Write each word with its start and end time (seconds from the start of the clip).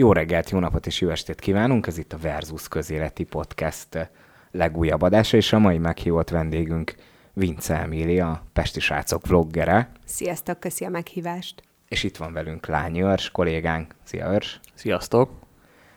Jó 0.00 0.12
reggelt, 0.12 0.50
jó 0.50 0.58
napot 0.58 0.86
és 0.86 1.00
jó 1.00 1.08
estét 1.08 1.40
kívánunk! 1.40 1.86
Ez 1.86 1.98
itt 1.98 2.12
a 2.12 2.18
Versus 2.18 2.68
közéleti 2.68 3.24
podcast 3.24 4.10
legújabb 4.50 5.02
adása, 5.02 5.36
és 5.36 5.52
a 5.52 5.58
mai 5.58 5.78
meghívott 5.78 6.30
vendégünk 6.30 6.94
Vince 7.32 7.74
Emília, 7.74 8.30
a 8.30 8.42
Pesti 8.52 8.80
Srácok 8.80 9.26
vloggere. 9.26 9.90
Sziasztok, 10.04 10.60
köszi 10.60 10.84
a 10.84 10.88
meghívást! 10.88 11.62
És 11.88 12.02
itt 12.02 12.16
van 12.16 12.32
velünk 12.32 12.66
Lányi 12.66 13.00
Örs, 13.00 13.30
kollégánk. 13.30 13.94
Szia 14.04 14.32
Örs! 14.32 14.60
Sziasztok! 14.74 15.30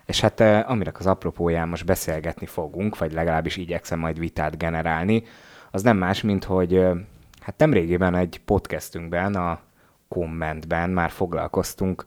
És 0.05 0.21
hát 0.21 0.39
eh, 0.39 0.69
amire 0.69 0.91
az 0.93 1.07
apropóján 1.07 1.67
most 1.67 1.85
beszélgetni 1.85 2.45
fogunk, 2.45 2.97
vagy 2.97 3.13
legalábbis 3.13 3.57
igyekszem 3.57 3.99
majd 3.99 4.19
vitát 4.19 4.57
generálni, 4.57 5.23
az 5.71 5.81
nem 5.81 5.97
más, 5.97 6.21
mint 6.21 6.43
hogy 6.43 6.75
eh, 6.75 6.97
hát 7.41 7.57
nem 7.57 7.73
régében 7.73 8.15
egy 8.15 8.41
podcastünkben, 8.45 9.35
a 9.35 9.59
kommentben 10.07 10.89
már 10.89 11.09
foglalkoztunk 11.09 12.05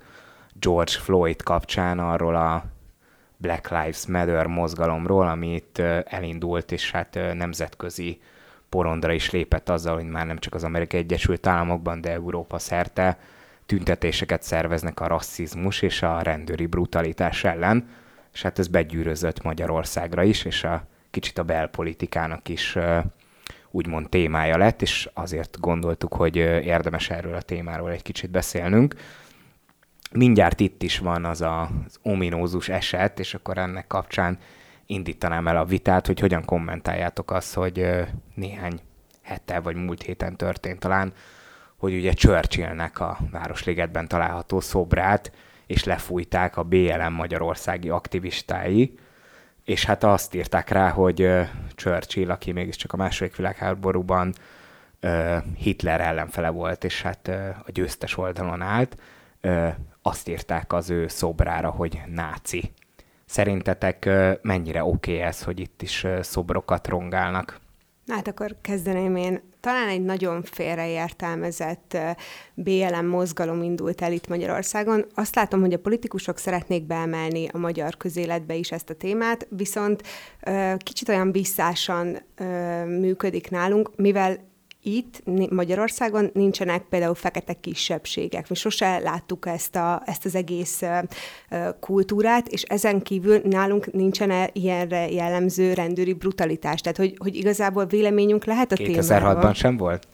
George 0.64 0.92
Floyd 0.92 1.42
kapcsán 1.42 1.98
arról 1.98 2.36
a 2.36 2.64
Black 3.36 3.70
Lives 3.70 4.06
Matter 4.06 4.46
mozgalomról, 4.46 5.27
ami 5.27 5.54
itt 5.54 5.78
elindult, 6.04 6.73
és 6.73 6.90
hát 6.90 7.18
nemzetközi 7.34 8.20
porondra 8.68 9.12
is 9.12 9.30
lépett 9.30 9.68
azzal, 9.68 9.95
hogy 9.95 10.09
már 10.09 10.27
nem 10.27 10.38
csak 10.38 10.54
az 10.54 10.64
Amerikai 10.64 11.00
Egyesült 11.00 11.46
Államokban, 11.46 12.00
de 12.00 12.10
Európa 12.10 12.59
szerte 12.59 13.18
tüntetéseket 13.66 14.42
szerveznek 14.42 15.00
a 15.00 15.06
rasszizmus 15.06 15.82
és 15.82 16.02
a 16.02 16.23
rendőri 16.23 16.66
brutalitás 16.66 17.45
ellen, 17.45 17.88
és 18.32 18.42
hát 18.42 18.59
ez 18.59 18.68
begyűrözött 18.68 19.42
Magyarországra 19.42 20.23
is, 20.23 20.45
és 20.45 20.65
a 20.65 20.87
kicsit 21.10 21.38
a 21.38 21.42
belpolitikának 21.42 22.48
is 22.48 22.78
úgymond 23.70 24.09
témája 24.09 24.56
lett, 24.56 24.82
és 24.82 25.09
azért 25.15 25.60
gondoltuk, 25.60 26.15
hogy 26.15 26.37
érdemes 26.37 27.10
erről 27.10 27.34
a 27.34 27.42
témáról 27.42 27.90
egy 27.90 28.02
kicsit 28.02 28.30
beszélnünk 28.30 28.95
mindjárt 30.16 30.60
itt 30.60 30.82
is 30.82 30.98
van 30.98 31.24
az 31.24 31.40
a, 31.40 31.70
az 31.87 31.98
ominózus 32.02 32.68
eset, 32.68 33.18
és 33.18 33.34
akkor 33.34 33.59
ennek 33.59 33.87
kapcsán 33.87 34.38
indítanám 34.87 35.48
el 35.48 35.57
a 35.57 35.65
vitát, 35.65 36.07
hogy 36.07 36.20
hogyan 36.20 36.45
kommentáljátok 36.45 37.30
azt, 37.30 37.54
hogy 37.54 37.87
néhány 38.35 38.80
hete 39.23 39.60
vagy 39.60 39.76
múlt 39.76 40.02
héten 40.02 40.37
történt 40.37 40.79
talán, 40.79 41.12
hogy 41.76 41.95
ugye 41.95 42.12
Churchillnek 42.12 43.01
a 43.01 43.18
Városligetben 43.30 44.09
található 44.09 44.60
szobrát, 44.60 45.32
és 45.66 45.85
lefújták 45.85 46.57
a 46.57 46.62
BLM 46.62 47.12
magyarországi 47.12 47.88
aktivistái, 47.88 48.98
és 49.65 49.85
hát 49.85 50.04
azt 50.04 50.35
írták 50.35 50.68
rá, 50.68 50.88
hogy 50.88 51.30
Churchill, 51.74 52.30
aki 52.30 52.52
mégiscsak 52.52 52.92
a 52.92 52.96
második 52.96 53.37
világháborúban 53.37 54.35
Hitler 55.57 56.01
ellenfele 56.01 56.48
volt, 56.48 56.85
és 56.85 57.02
hát 57.02 57.29
a 57.66 57.70
győztes 57.70 58.16
oldalon 58.16 58.62
állt, 58.62 58.96
azt 60.02 60.28
írták 60.28 60.73
az 60.73 60.90
ő 60.90 61.09
szobrára, 61.09 61.70
hogy 61.70 62.00
náci. 62.06 62.73
Szerintetek 63.24 64.10
mennyire 64.42 64.84
oké 64.84 65.12
okay 65.12 65.26
ez, 65.26 65.42
hogy 65.42 65.60
itt 65.60 65.82
is 65.82 66.06
szobrokat 66.20 66.88
rongálnak? 66.88 67.60
Hát 68.09 68.28
akkor 68.28 68.56
kezdeném 68.60 69.16
én. 69.16 69.42
Talán 69.60 69.88
egy 69.88 70.03
nagyon 70.03 70.42
félreértelmezett 70.42 71.98
BLM 72.54 73.06
mozgalom 73.06 73.62
indult 73.62 74.00
el 74.00 74.12
itt 74.12 74.28
Magyarországon. 74.28 75.04
Azt 75.14 75.34
látom, 75.34 75.60
hogy 75.60 75.72
a 75.72 75.78
politikusok 75.78 76.38
szeretnék 76.38 76.86
beemelni 76.86 77.48
a 77.48 77.58
magyar 77.58 77.97
közéletbe 77.97 78.54
is 78.54 78.72
ezt 78.72 78.91
a 78.91 78.94
témát, 78.94 79.47
viszont 79.50 80.03
kicsit 80.76 81.08
olyan 81.08 81.32
visszásan 81.32 82.19
működik 82.86 83.50
nálunk, 83.50 83.97
mivel 83.97 84.38
itt 84.84 85.22
Magyarországon 85.50 86.31
nincsenek 86.32 86.82
például 86.82 87.15
fekete 87.15 87.53
kisebbségek. 87.53 88.49
Mi 88.49 88.54
sose 88.54 88.99
láttuk 88.99 89.47
ezt, 89.47 89.76
a, 89.76 90.03
ezt 90.06 90.25
az 90.25 90.34
egész 90.34 90.82
kultúrát, 91.81 92.48
és 92.48 92.62
ezen 92.62 93.03
kívül 93.03 93.41
nálunk 93.44 93.92
nincsen 93.92 94.50
ilyenre 94.53 95.10
jellemző 95.10 95.72
rendőri 95.72 96.12
brutalitás. 96.12 96.81
Tehát, 96.81 96.97
hogy, 96.97 97.14
hogy 97.19 97.36
igazából 97.36 97.86
véleményünk 97.86 98.44
lehet 98.44 98.72
a 98.72 98.76
témáról. 98.76 99.42
2006-ban 99.42 99.54
sem 99.54 99.76
volt? 99.76 100.06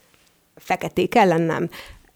Feketék 0.57 1.15
ellen 1.15 1.43
nem. 1.43 1.69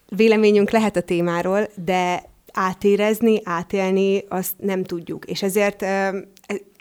Véleményünk 0.09 0.71
lehet 0.71 0.97
a 0.97 1.01
témáról, 1.01 1.69
de 1.85 2.23
átérezni, 2.55 3.41
átélni, 3.45 4.25
azt 4.29 4.55
nem 4.57 4.85
tudjuk. 4.85 5.25
És 5.25 5.43
ezért 5.43 5.85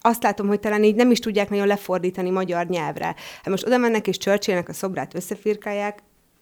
azt 0.05 0.23
látom, 0.23 0.47
hogy 0.47 0.59
talán 0.59 0.83
így 0.83 0.95
nem 0.95 1.11
is 1.11 1.19
tudják 1.19 1.49
nagyon 1.49 1.67
lefordítani 1.67 2.29
magyar 2.29 2.67
nyelvre. 2.67 3.05
Hát 3.05 3.49
most 3.49 3.65
oda 3.65 3.77
mennek, 3.77 4.07
és 4.07 4.17
Churchillnek 4.17 4.69
a 4.69 4.73
szobrát 4.73 5.15
összefirkálják, 5.15 5.99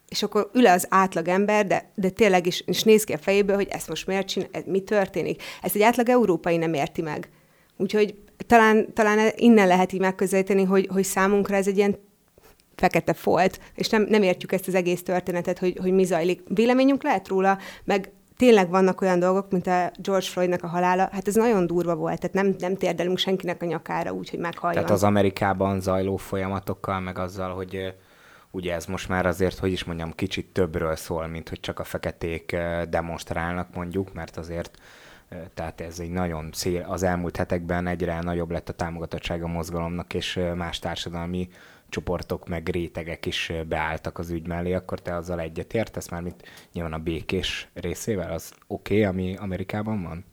és 0.09 0.23
akkor 0.23 0.49
ül 0.53 0.67
az 0.67 0.85
átlag 0.89 1.27
ember, 1.27 1.67
de, 1.67 1.91
de 1.95 2.09
tényleg 2.09 2.47
is, 2.47 2.63
is 2.65 2.83
néz 2.83 3.03
ki 3.03 3.13
a 3.13 3.17
fejéből, 3.17 3.55
hogy 3.55 3.67
ezt 3.69 3.87
most 3.87 4.07
miért 4.07 4.27
csinál, 4.27 4.49
ez 4.51 4.63
mi 4.65 4.79
történik. 4.79 5.43
Ezt 5.61 5.75
egy 5.75 5.81
átlag 5.81 6.09
európai 6.09 6.57
nem 6.57 6.73
érti 6.73 7.01
meg. 7.01 7.29
Úgyhogy 7.77 8.15
talán, 8.47 8.93
talán 8.93 9.31
innen 9.35 9.67
lehet 9.67 9.93
így 9.93 9.99
megközelíteni, 9.99 10.63
hogy, 10.63 10.87
hogy 10.91 11.03
számunkra 11.03 11.55
ez 11.55 11.67
egy 11.67 11.77
ilyen 11.77 11.97
fekete 12.75 13.13
folt, 13.13 13.59
és 13.75 13.89
nem, 13.89 14.05
nem 14.09 14.23
értjük 14.23 14.51
ezt 14.51 14.67
az 14.67 14.75
egész 14.75 15.03
történetet, 15.03 15.59
hogy, 15.59 15.77
hogy 15.81 15.91
mi 15.91 16.03
zajlik. 16.03 16.41
Véleményünk 16.47 17.03
lehet 17.03 17.27
róla, 17.27 17.57
meg 17.83 18.11
tényleg 18.41 18.69
vannak 18.69 19.02
olyan 19.02 19.19
dolgok, 19.19 19.52
mint 19.52 19.68
a 19.68 19.91
George 19.96 20.25
Floydnak 20.25 20.63
a 20.63 20.68
halála, 20.68 21.09
hát 21.12 21.28
ez 21.28 21.35
nagyon 21.35 21.68
durva 21.68 21.96
volt, 21.96 22.19
tehát 22.19 22.35
nem, 22.35 22.56
nem 22.59 22.75
térdelünk 22.75 23.18
senkinek 23.18 23.62
a 23.62 23.66
nyakára 23.66 24.12
úgy, 24.12 24.29
hogy 24.29 24.40
meghalljon. 24.40 24.84
Tehát 24.84 24.97
az 24.97 25.03
Amerikában 25.03 25.81
zajló 25.81 26.18
folyamatokkal, 26.18 27.00
meg 27.00 27.18
azzal, 27.18 27.53
hogy 27.56 27.94
ugye 28.52 28.74
ez 28.74 28.85
most 28.85 29.09
már 29.09 29.25
azért, 29.25 29.57
hogy 29.57 29.72
is 29.72 29.84
mondjam, 29.84 30.12
kicsit 30.12 30.46
többről 30.46 30.96
szól, 30.96 31.28
mint 31.28 31.50
hogy 31.50 31.59
csak 31.59 31.79
a 31.79 31.84
feketék 31.84 32.57
demonstrálnak 32.90 33.75
mondjuk, 33.75 34.13
mert 34.13 34.38
azért 34.38 34.78
tehát 35.53 35.81
ez 35.81 36.00
egy 36.00 36.12
nagyon 36.12 36.50
szél, 36.53 36.85
az 36.90 37.03
elmúlt 37.03 37.38
hetekben 37.38 37.88
egyre 37.88 38.22
nagyobb 38.22 38.52
lett 38.52 38.69
a 38.69 38.73
támogatottsága 38.73 39.46
a 39.46 39.52
mozgalomnak, 39.52 40.13
és 40.13 40.40
más 40.56 40.79
társadalmi 40.79 41.50
csoportok 41.91 42.47
meg 42.47 42.69
rétegek 42.69 43.25
is 43.25 43.52
beálltak 43.68 44.19
az 44.19 44.29
ügy 44.29 44.47
mellé, 44.47 44.74
akkor 44.74 45.00
te 45.00 45.16
azzal 45.16 45.40
egyetértesz 45.40 46.09
már, 46.09 46.22
mint 46.22 46.44
nyilván 46.74 46.94
a 46.94 46.97
békés 46.97 47.68
részével, 47.74 48.31
az 48.31 48.52
oké, 48.68 48.94
okay, 48.94 49.06
ami 49.06 49.35
Amerikában 49.35 50.03
van? 50.03 50.25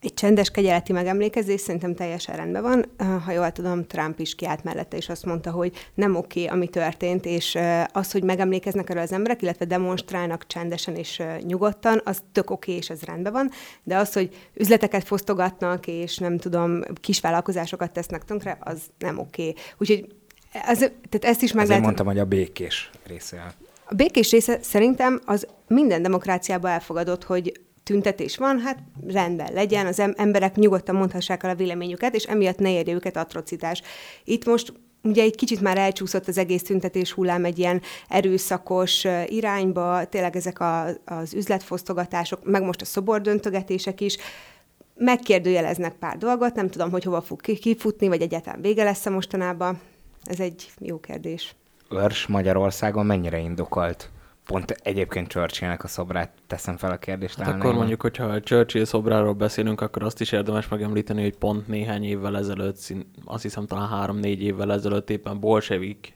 Egy 0.00 0.14
csendes 0.14 0.50
kegyeleti 0.50 0.92
megemlékezés 0.92 1.60
szerintem 1.60 1.94
teljesen 1.94 2.36
rendben 2.36 2.62
van. 2.62 3.08
Ha 3.20 3.32
jól 3.32 3.52
tudom, 3.52 3.84
Trump 3.84 4.18
is 4.20 4.34
kiállt 4.34 4.64
mellette, 4.64 4.96
és 4.96 5.08
azt 5.08 5.24
mondta, 5.24 5.50
hogy 5.50 5.90
nem 5.94 6.16
oké, 6.16 6.44
okay, 6.44 6.56
ami 6.56 6.68
történt, 6.68 7.24
és 7.24 7.58
az, 7.92 8.12
hogy 8.12 8.22
megemlékeznek 8.22 8.90
erről 8.90 9.02
az 9.02 9.12
emberek, 9.12 9.42
illetve 9.42 9.64
demonstrálnak 9.64 10.46
csendesen 10.46 10.94
és 10.94 11.22
nyugodtan, 11.40 12.00
az 12.04 12.22
tök 12.32 12.50
oké, 12.50 12.70
okay, 12.70 12.82
és 12.82 12.90
ez 12.90 13.02
rendben 13.02 13.32
van, 13.32 13.50
de 13.82 13.96
az, 13.96 14.12
hogy 14.12 14.50
üzleteket 14.54 15.04
fosztogatnak, 15.04 15.86
és 15.86 16.18
nem 16.18 16.38
tudom, 16.38 16.80
kisvállalkozásokat 17.00 17.92
tesznek 17.92 18.24
tönkre, 18.24 18.58
az 18.60 18.80
nem 18.98 19.18
oké. 19.18 19.48
Okay. 19.48 19.62
Úgyhogy 19.78 20.14
ez, 20.54 20.78
tehát 20.78 21.24
ezt 21.24 21.42
is 21.42 21.52
meg 21.52 21.64
Azért 21.64 21.68
lehet... 21.68 21.84
mondtam, 21.84 22.06
hogy 22.06 22.18
a 22.18 22.24
békés 22.24 22.90
része. 23.06 23.54
A 23.84 23.94
békés 23.94 24.30
része 24.30 24.58
szerintem 24.62 25.20
az 25.24 25.46
minden 25.68 26.02
demokráciában 26.02 26.70
elfogadott, 26.70 27.24
hogy 27.24 27.60
tüntetés 27.82 28.36
van, 28.36 28.60
hát 28.60 28.78
rendben 29.06 29.52
legyen, 29.52 29.86
az 29.86 29.98
emberek 30.16 30.56
nyugodtan 30.56 30.94
mondhassák 30.94 31.42
el 31.42 31.50
a 31.50 31.54
véleményüket, 31.54 32.14
és 32.14 32.24
emiatt 32.24 32.58
ne 32.58 32.72
érje 32.72 32.94
őket 32.94 33.16
atrocitás. 33.16 33.82
Itt 34.24 34.44
most 34.44 34.72
ugye 35.02 35.22
egy 35.22 35.34
kicsit 35.34 35.60
már 35.60 35.78
elcsúszott 35.78 36.28
az 36.28 36.38
egész 36.38 36.62
tüntetés 36.62 37.12
hullám 37.12 37.44
egy 37.44 37.58
ilyen 37.58 37.82
erőszakos 38.08 39.06
irányba, 39.26 40.04
tényleg 40.04 40.36
ezek 40.36 40.60
a, 40.60 40.86
az 41.04 41.34
üzletfosztogatások, 41.34 42.44
meg 42.44 42.62
most 42.62 42.80
a 42.80 42.84
szobordöntögetések 42.84 44.00
is, 44.00 44.16
megkérdőjeleznek 44.96 45.94
pár 45.94 46.18
dolgot, 46.18 46.54
nem 46.54 46.70
tudom, 46.70 46.90
hogy 46.90 47.04
hova 47.04 47.20
fog 47.20 47.40
kifutni, 47.40 48.08
vagy 48.08 48.22
egyáltalán 48.22 48.60
vége 48.60 48.84
lesz 48.84 49.06
a 49.06 49.10
mostanában. 49.10 49.80
Ez 50.24 50.40
egy 50.40 50.70
jó 50.78 51.00
kérdés. 51.00 51.54
Örs 51.88 52.26
Magyarországon 52.26 53.06
mennyire 53.06 53.38
indokolt? 53.38 54.10
Pont 54.46 54.70
egyébként 54.82 55.28
Churchillnek 55.28 55.84
a 55.84 55.88
szobrát 55.88 56.30
teszem 56.46 56.76
fel 56.76 56.90
a 56.90 56.96
kérdést. 56.96 57.38
Hát 57.38 57.54
akkor 57.54 57.74
mondjuk, 57.74 58.00
hogyha 58.02 58.24
a 58.24 58.40
Churchill 58.40 58.84
szobráról 58.84 59.32
beszélünk, 59.32 59.80
akkor 59.80 60.02
azt 60.02 60.20
is 60.20 60.32
érdemes 60.32 60.68
megemlíteni, 60.68 61.22
hogy 61.22 61.36
pont 61.36 61.68
néhány 61.68 62.04
évvel 62.04 62.36
ezelőtt, 62.36 62.94
azt 63.24 63.42
hiszem 63.42 63.66
talán 63.66 63.88
három-négy 63.88 64.42
évvel 64.42 64.72
ezelőtt 64.72 65.10
éppen 65.10 65.40
bolsevik, 65.40 66.14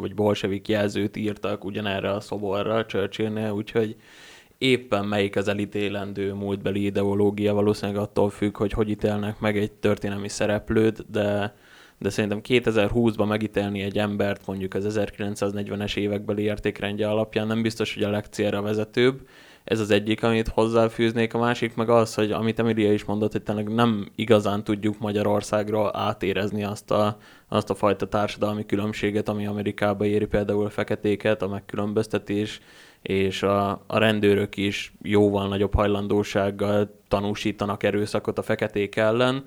vagy 0.00 0.14
bolsevik 0.14 0.68
jelzőt 0.68 1.16
írtak 1.16 1.64
ugyanerre 1.64 2.10
a 2.10 2.20
szoborra 2.20 2.86
Churchillnél, 2.86 3.50
úgyhogy 3.50 3.96
éppen 4.58 5.04
melyik 5.04 5.36
az 5.36 5.48
elítélendő 5.48 6.32
múltbeli 6.32 6.84
ideológia, 6.84 7.54
valószínűleg 7.54 8.02
attól 8.02 8.30
függ, 8.30 8.56
hogy 8.56 8.72
hogy 8.72 8.90
ítélnek 8.90 9.40
meg 9.40 9.56
egy 9.56 9.72
történelmi 9.72 10.28
szereplőt, 10.28 11.10
de 11.10 11.54
de 12.04 12.10
szerintem 12.10 12.40
2020-ban 12.44 13.28
megítélni 13.28 13.82
egy 13.82 13.98
embert 13.98 14.46
mondjuk 14.46 14.74
az 14.74 14.98
1940-es 14.98 15.96
évekbeli 15.96 16.42
értékrendje 16.42 17.08
alapján 17.08 17.46
nem 17.46 17.62
biztos, 17.62 17.94
hogy 17.94 18.02
a 18.02 18.10
legcélra 18.10 18.62
vezetőbb. 18.62 19.28
Ez 19.64 19.80
az 19.80 19.90
egyik, 19.90 20.22
amit 20.22 20.48
hozzáfűznék, 20.48 21.34
a 21.34 21.38
másik 21.38 21.74
meg 21.74 21.88
az, 21.88 22.14
hogy 22.14 22.32
amit 22.32 22.58
Emilia 22.58 22.92
is 22.92 23.04
mondott, 23.04 23.32
hogy 23.32 23.42
tényleg 23.42 23.74
nem 23.74 24.08
igazán 24.14 24.64
tudjuk 24.64 24.98
Magyarországról 24.98 25.90
átérezni 25.96 26.64
azt 26.64 26.90
a, 26.90 27.16
azt 27.48 27.70
a 27.70 27.74
fajta 27.74 28.08
társadalmi 28.08 28.66
különbséget, 28.66 29.28
ami 29.28 29.46
Amerikába 29.46 30.04
éri 30.04 30.26
például 30.26 30.64
a 30.66 30.70
feketéket, 30.70 31.42
a 31.42 31.48
megkülönböztetés, 31.48 32.60
és 33.02 33.42
a, 33.42 33.70
a 33.86 33.98
rendőrök 33.98 34.56
is 34.56 34.92
jóval 35.02 35.48
nagyobb 35.48 35.74
hajlandósággal 35.74 37.00
tanúsítanak 37.08 37.82
erőszakot 37.82 38.38
a 38.38 38.42
feketék 38.42 38.96
ellen, 38.96 39.44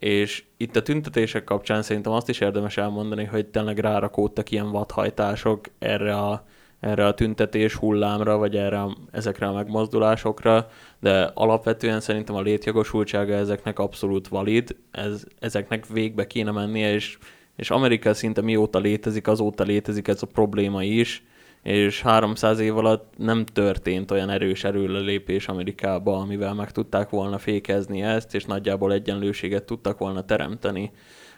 és 0.00 0.44
itt 0.56 0.76
a 0.76 0.82
tüntetések 0.82 1.44
kapcsán 1.44 1.82
szerintem 1.82 2.12
azt 2.12 2.28
is 2.28 2.40
érdemes 2.40 2.76
elmondani, 2.76 3.24
hogy 3.24 3.46
tényleg 3.46 3.78
rárakódtak 3.78 4.50
ilyen 4.50 4.70
vadhajtások 4.70 5.64
erre 5.78 6.16
a, 6.16 6.44
erre 6.80 7.06
a 7.06 7.14
tüntetés 7.14 7.74
hullámra, 7.74 8.36
vagy 8.36 8.56
erre 8.56 8.82
ezekre 9.10 9.46
a 9.46 9.52
megmozdulásokra, 9.52 10.68
de 11.00 11.30
alapvetően 11.34 12.00
szerintem 12.00 12.34
a 12.34 12.40
létjogosultsága 12.40 13.34
ezeknek 13.34 13.78
abszolút 13.78 14.28
valid, 14.28 14.76
ez, 14.90 15.24
ezeknek 15.38 15.86
végbe 15.86 16.26
kéne 16.26 16.50
mennie, 16.50 16.92
és, 16.92 17.18
és 17.56 17.70
Amerika 17.70 18.14
szinte 18.14 18.40
mióta 18.40 18.78
létezik, 18.78 19.28
azóta 19.28 19.64
létezik 19.64 20.08
ez 20.08 20.22
a 20.22 20.26
probléma 20.26 20.82
is, 20.82 21.24
és 21.62 22.02
300 22.02 22.58
év 22.58 22.76
alatt 22.76 23.12
nem 23.16 23.44
történt 23.44 24.10
olyan 24.10 24.30
erős 24.30 24.64
erőlelépés 24.64 25.48
Amerikába, 25.48 26.16
amivel 26.16 26.54
meg 26.54 26.70
tudták 26.70 27.10
volna 27.10 27.38
fékezni 27.38 28.02
ezt, 28.02 28.34
és 28.34 28.44
nagyjából 28.44 28.92
egyenlőséget 28.92 29.64
tudtak 29.64 29.98
volna 29.98 30.24
teremteni. 30.24 30.90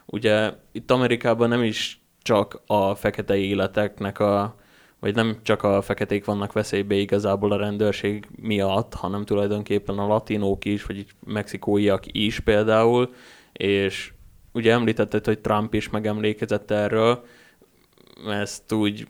Ugye 0.06 0.52
itt 0.72 0.90
Amerikában 0.90 1.48
nem 1.48 1.62
is 1.62 2.00
csak 2.22 2.62
a 2.66 2.94
fekete 2.94 3.36
életeknek 3.36 4.18
a, 4.18 4.56
vagy 5.00 5.14
nem 5.14 5.36
csak 5.42 5.62
a 5.62 5.82
feketék 5.82 6.24
vannak 6.24 6.52
veszélybe 6.52 6.94
igazából 6.94 7.52
a 7.52 7.56
rendőrség 7.56 8.28
miatt, 8.36 8.94
hanem 8.94 9.24
tulajdonképpen 9.24 9.98
a 9.98 10.06
latinók 10.06 10.64
is, 10.64 10.84
vagy 10.84 11.06
mexikóiak 11.26 12.04
is 12.06 12.40
például, 12.40 13.14
és 13.52 14.12
ugye 14.52 14.72
említetted, 14.72 15.24
hogy 15.24 15.38
Trump 15.38 15.74
is 15.74 15.90
megemlékezett 15.90 16.70
erről, 16.70 17.24
ezt 18.26 18.72
úgy 18.72 19.06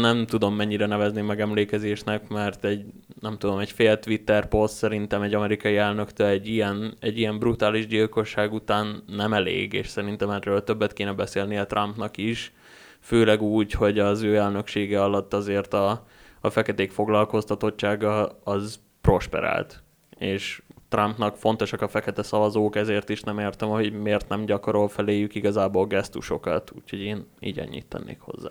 nem 0.00 0.26
tudom 0.26 0.54
mennyire 0.54 0.86
nevezni 0.86 1.20
megemlékezésnek, 1.20 2.28
mert 2.28 2.64
egy, 2.64 2.84
nem 3.20 3.38
tudom, 3.38 3.58
egy 3.58 3.70
fél 3.70 3.98
Twitter 3.98 4.48
poszt 4.48 4.76
szerintem 4.76 5.22
egy 5.22 5.34
amerikai 5.34 5.76
elnöktől 5.76 6.26
egy 6.26 6.48
ilyen, 6.48 6.96
egy 7.00 7.18
ilyen 7.18 7.38
brutális 7.38 7.86
gyilkosság 7.86 8.52
után 8.52 9.02
nem 9.06 9.32
elég, 9.32 9.72
és 9.72 9.88
szerintem 9.88 10.30
erről 10.30 10.64
többet 10.64 10.92
kéne 10.92 11.12
beszélnie 11.12 11.66
Trumpnak 11.66 12.16
is, 12.16 12.52
főleg 13.00 13.42
úgy, 13.42 13.72
hogy 13.72 13.98
az 13.98 14.22
ő 14.22 14.36
elnöksége 14.36 15.02
alatt 15.02 15.34
azért 15.34 15.74
a, 15.74 16.06
a 16.40 16.50
feketék 16.50 16.90
foglalkoztatottsága 16.90 18.38
az 18.44 18.80
prosperált, 19.00 19.82
és 20.18 20.62
Trumpnak 20.88 21.36
fontosak 21.36 21.82
a 21.82 21.88
fekete 21.88 22.22
szavazók, 22.22 22.76
ezért 22.76 23.08
is 23.08 23.22
nem 23.22 23.38
értem, 23.38 23.68
hogy 23.68 24.00
miért 24.00 24.28
nem 24.28 24.44
gyakorol 24.44 24.88
feléjük 24.88 25.34
igazából 25.34 25.86
gesztusokat, 25.86 26.70
úgyhogy 26.74 27.00
én 27.00 27.26
így 27.40 27.58
ennyit 27.58 27.86
tennék 27.86 28.20
hozzá. 28.20 28.50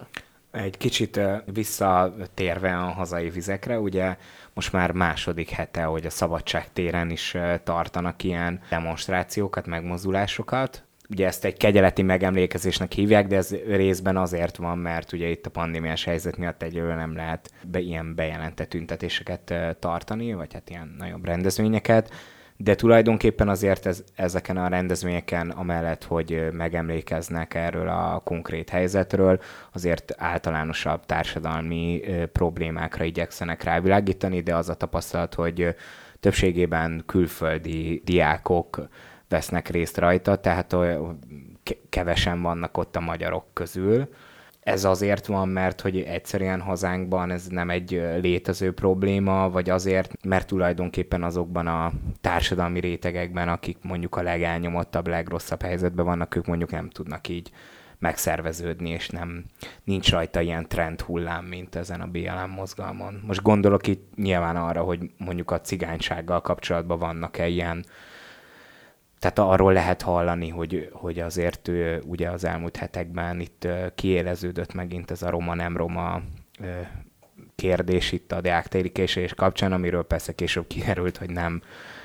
Egy 0.52 0.78
kicsit 0.78 1.20
visszatérve 1.46 2.78
a 2.78 2.92
hazai 2.92 3.30
vizekre, 3.30 3.80
ugye 3.80 4.18
most 4.54 4.72
már 4.72 4.92
második 4.92 5.50
hete, 5.50 5.84
hogy 5.84 6.06
a 6.06 6.10
Szabadság 6.10 6.74
téren 6.74 7.10
is 7.10 7.38
tartanak 7.64 8.24
ilyen 8.24 8.62
demonstrációkat, 8.70 9.66
megmozdulásokat. 9.66 10.84
Ugye 11.10 11.26
ezt 11.28 11.46
egy 11.46 11.58
kegyeleti 11.58 12.02
megemlékezésnek 12.02 12.92
hívják, 12.92 13.28
de 13.28 13.36
ez 13.36 13.56
részben 13.68 14.18
azért 14.18 14.56
van, 14.56 14.78
mert 14.78 15.14
ugye 15.14 15.28
itt 15.28 15.46
a 15.46 15.50
pandémiás 15.50 16.04
helyzet 16.04 16.38
miatt 16.38 16.64
egyelőre 16.64 16.96
nem 16.96 17.16
lehet 17.16 17.52
be 17.68 17.80
ilyen 17.80 18.16
bejelentett 18.16 18.70
tüntetéseket 18.70 19.54
tartani, 19.80 20.34
vagy 20.34 20.54
hát 20.54 20.70
ilyen 20.70 20.96
nagyobb 20.98 21.26
rendezvényeket. 21.26 22.14
De 22.58 22.76
tulajdonképpen 22.76 23.50
azért 23.50 23.86
ez, 23.86 24.04
ezeken 24.16 24.58
a 24.58 24.68
rendezvényeken, 24.68 25.50
amellett, 25.50 26.04
hogy 26.04 26.48
megemlékeznek 26.52 27.54
erről 27.54 27.88
a 27.88 28.22
konkrét 28.24 28.70
helyzetről, 28.70 29.40
azért 29.74 30.14
általánosabb 30.18 31.06
társadalmi 31.06 32.02
problémákra 32.32 33.04
igyekszenek 33.04 33.64
rávilágítani, 33.64 34.42
de 34.42 34.56
az 34.56 34.70
a 34.70 34.74
tapasztalat, 34.74 35.34
hogy 35.34 35.76
többségében 36.20 37.04
külföldi 37.06 38.02
diákok 38.06 38.88
vesznek 39.30 39.70
részt 39.70 39.98
rajta, 39.98 40.36
tehát 40.36 40.76
kevesen 41.90 42.42
vannak 42.42 42.78
ott 42.78 42.96
a 42.96 43.00
magyarok 43.00 43.46
közül, 43.54 44.08
ez 44.66 44.84
azért 44.84 45.26
van, 45.26 45.50
mert 45.50 45.82
hogy 45.82 46.00
egyszerűen 46.00 46.62
hazánkban 46.62 47.32
ez 47.32 47.48
nem 47.48 47.70
egy 47.70 47.90
létező 48.22 48.74
probléma, 48.74 49.50
vagy 49.50 49.70
azért, 49.70 50.24
mert 50.24 50.48
tulajdonképpen 50.48 51.24
azokban 51.24 51.68
a 51.68 51.92
társadalmi 52.22 52.80
rétegekben, 52.80 53.50
akik 53.50 53.78
mondjuk 53.82 54.16
a 54.16 54.22
legelnyomottabb, 54.22 55.08
legrosszabb 55.08 55.62
helyzetben 55.62 56.06
vannak, 56.06 56.36
ők 56.36 56.46
mondjuk 56.46 56.72
nem 56.72 56.90
tudnak 56.90 57.28
így 57.28 57.52
megszerveződni, 58.00 58.90
és 58.90 59.10
nem 59.10 59.46
nincs 59.84 60.12
rajta 60.12 60.42
ilyen 60.42 60.68
trend 60.68 61.02
hullám, 61.02 61.46
mint 61.46 61.76
ezen 61.76 62.02
a 62.02 62.08
BLM 62.08 62.52
mozgalmon. 62.56 63.24
Most 63.28 63.42
gondolok 63.42 63.88
itt 63.88 64.16
nyilván 64.16 64.56
arra, 64.56 64.82
hogy 64.82 65.12
mondjuk 65.18 65.52
a 65.52 65.62
cigánysággal 65.62 66.42
kapcsolatban 66.42 67.00
vannak-e 67.00 67.48
ilyen 67.48 67.86
tehát 69.26 69.52
arról 69.52 69.74
lehet 69.74 70.02
hallani, 70.02 70.50
hogy, 70.50 70.90
hogy 70.92 71.20
azért 71.20 71.68
ő, 71.68 72.02
ugye 72.06 72.30
az 72.30 72.44
elmúlt 72.44 72.78
hetekben 72.78 73.40
itt 73.40 73.68
kiéleződött 73.96 74.74
megint 74.74 75.12
ez 75.12 75.22
a 75.22 75.30
roma-nem 75.30 75.78
roma 75.78 76.22
kérdés 77.56 78.12
itt 78.12 78.32
a 78.32 78.42
Deák 78.42 78.74
és 78.74 79.34
kapcsán, 79.36 79.72
amiről 79.72 80.04
persze 80.04 80.34
később 80.34 80.68
kiderült, 80.68 81.18
hogy 81.18 81.30
nem, 81.30 81.62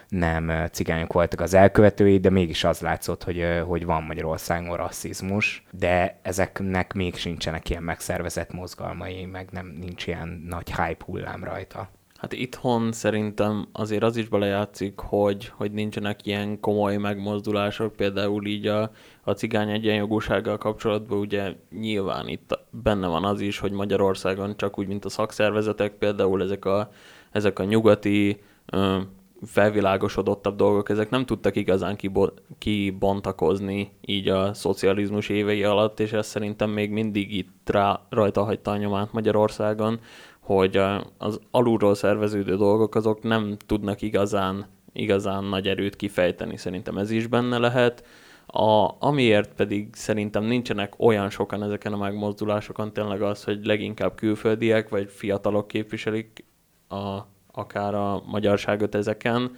nem 0.09 0.53
cigányok 0.73 1.13
voltak 1.13 1.41
az 1.41 1.55
elkövetői, 1.55 2.19
de 2.19 2.31
mégis 2.31 2.65
az 2.65 2.81
látszott, 2.81 3.25
hogy, 3.25 3.45
hogy 3.67 3.85
van 3.85 4.03
Magyarországon 4.03 4.77
rasszizmus, 4.77 5.65
de 5.71 6.19
ezeknek 6.23 6.93
még 6.93 7.17
sincsenek 7.17 7.71
ilyen 7.71 7.83
megszervezett 7.83 8.53
mozgalmai, 8.53 9.25
meg 9.25 9.49
nem 9.51 9.67
nincs 9.81 10.07
ilyen 10.07 10.43
nagy 10.49 10.75
hype 10.75 11.05
hullám 11.05 11.45
rajta. 11.45 11.91
Hát 12.21 12.33
itthon 12.33 12.93
szerintem 12.93 13.69
azért 13.73 14.03
az 14.03 14.17
is 14.17 14.29
belejátszik, 14.29 14.99
hogy, 14.99 15.53
hogy 15.55 15.73
nincsenek 15.73 16.27
ilyen 16.27 16.61
komoly 16.61 16.97
megmozdulások, 16.97 17.97
például 17.97 18.47
így 18.47 18.67
a, 18.67 18.91
a 19.23 19.33
cigány 19.33 19.71
egyenjogúsággal 19.71 20.59
kapcsolatban 20.59 21.19
ugye 21.19 21.55
nyilván 21.71 22.29
itt 22.29 22.59
benne 22.71 23.07
van 23.07 23.25
az 23.25 23.41
is, 23.41 23.59
hogy 23.59 23.73
Magyarországon 23.73 24.57
csak 24.57 24.79
úgy, 24.79 24.87
mint 24.87 25.05
a 25.05 25.09
szakszervezetek, 25.09 25.93
például 25.93 26.43
ezek 26.43 26.65
a, 26.65 26.91
ezek 27.31 27.59
a 27.59 27.65
nyugati 27.65 28.41
ö, 28.67 28.99
felvilágosodottabb 29.43 30.57
dolgok, 30.57 30.89
ezek 30.89 31.11
nem 31.11 31.27
tudtak 31.27 31.57
igazán 31.57 31.97
kibo- 31.97 32.43
kibontakozni 32.59 33.93
így 34.01 34.29
a 34.29 34.55
szocializmus 34.55 35.29
évei 35.29 35.65
alatt, 35.65 36.01
és 36.01 36.13
ez 36.13 36.27
szerintem 36.27 36.71
még 36.71 36.91
mindig 36.91 37.37
itt 37.37 37.71
rá, 37.71 38.01
rajta 38.09 38.45
hagyta 38.45 38.71
a 38.71 38.77
nyomát 38.77 39.13
Magyarországon, 39.13 40.01
hogy 40.41 40.77
az 41.19 41.41
alulról 41.51 41.95
szerveződő 41.95 42.57
dolgok 42.57 42.95
azok 42.95 43.23
nem 43.23 43.57
tudnak 43.67 44.03
igazán, 44.03 44.67
igazán 44.93 45.45
nagy 45.45 45.67
erőt 45.67 45.97
kifejteni. 45.97 46.57
Szerintem 46.57 46.99
ez 46.99 47.11
is 47.11 47.27
benne 47.27 47.59
lehet. 47.59 48.05
A, 48.47 48.97
amiért 48.99 49.55
pedig 49.55 49.89
szerintem 49.95 50.45
nincsenek 50.45 50.95
olyan 50.99 51.31
sokan 51.31 51.63
ezeken 51.63 51.93
a 51.93 51.97
megmozdulásokon, 51.97 52.93
tényleg 52.93 53.23
az, 53.23 53.45
hogy 53.45 53.67
leginkább 53.67 54.15
külföldiek 54.15 54.89
vagy 54.89 55.11
fiatalok 55.11 55.69
képviselik 55.69 56.45
a, 56.89 57.19
akár 57.53 57.95
a 57.95 58.23
magyarságot 58.27 58.95
ezeken, 58.95 59.51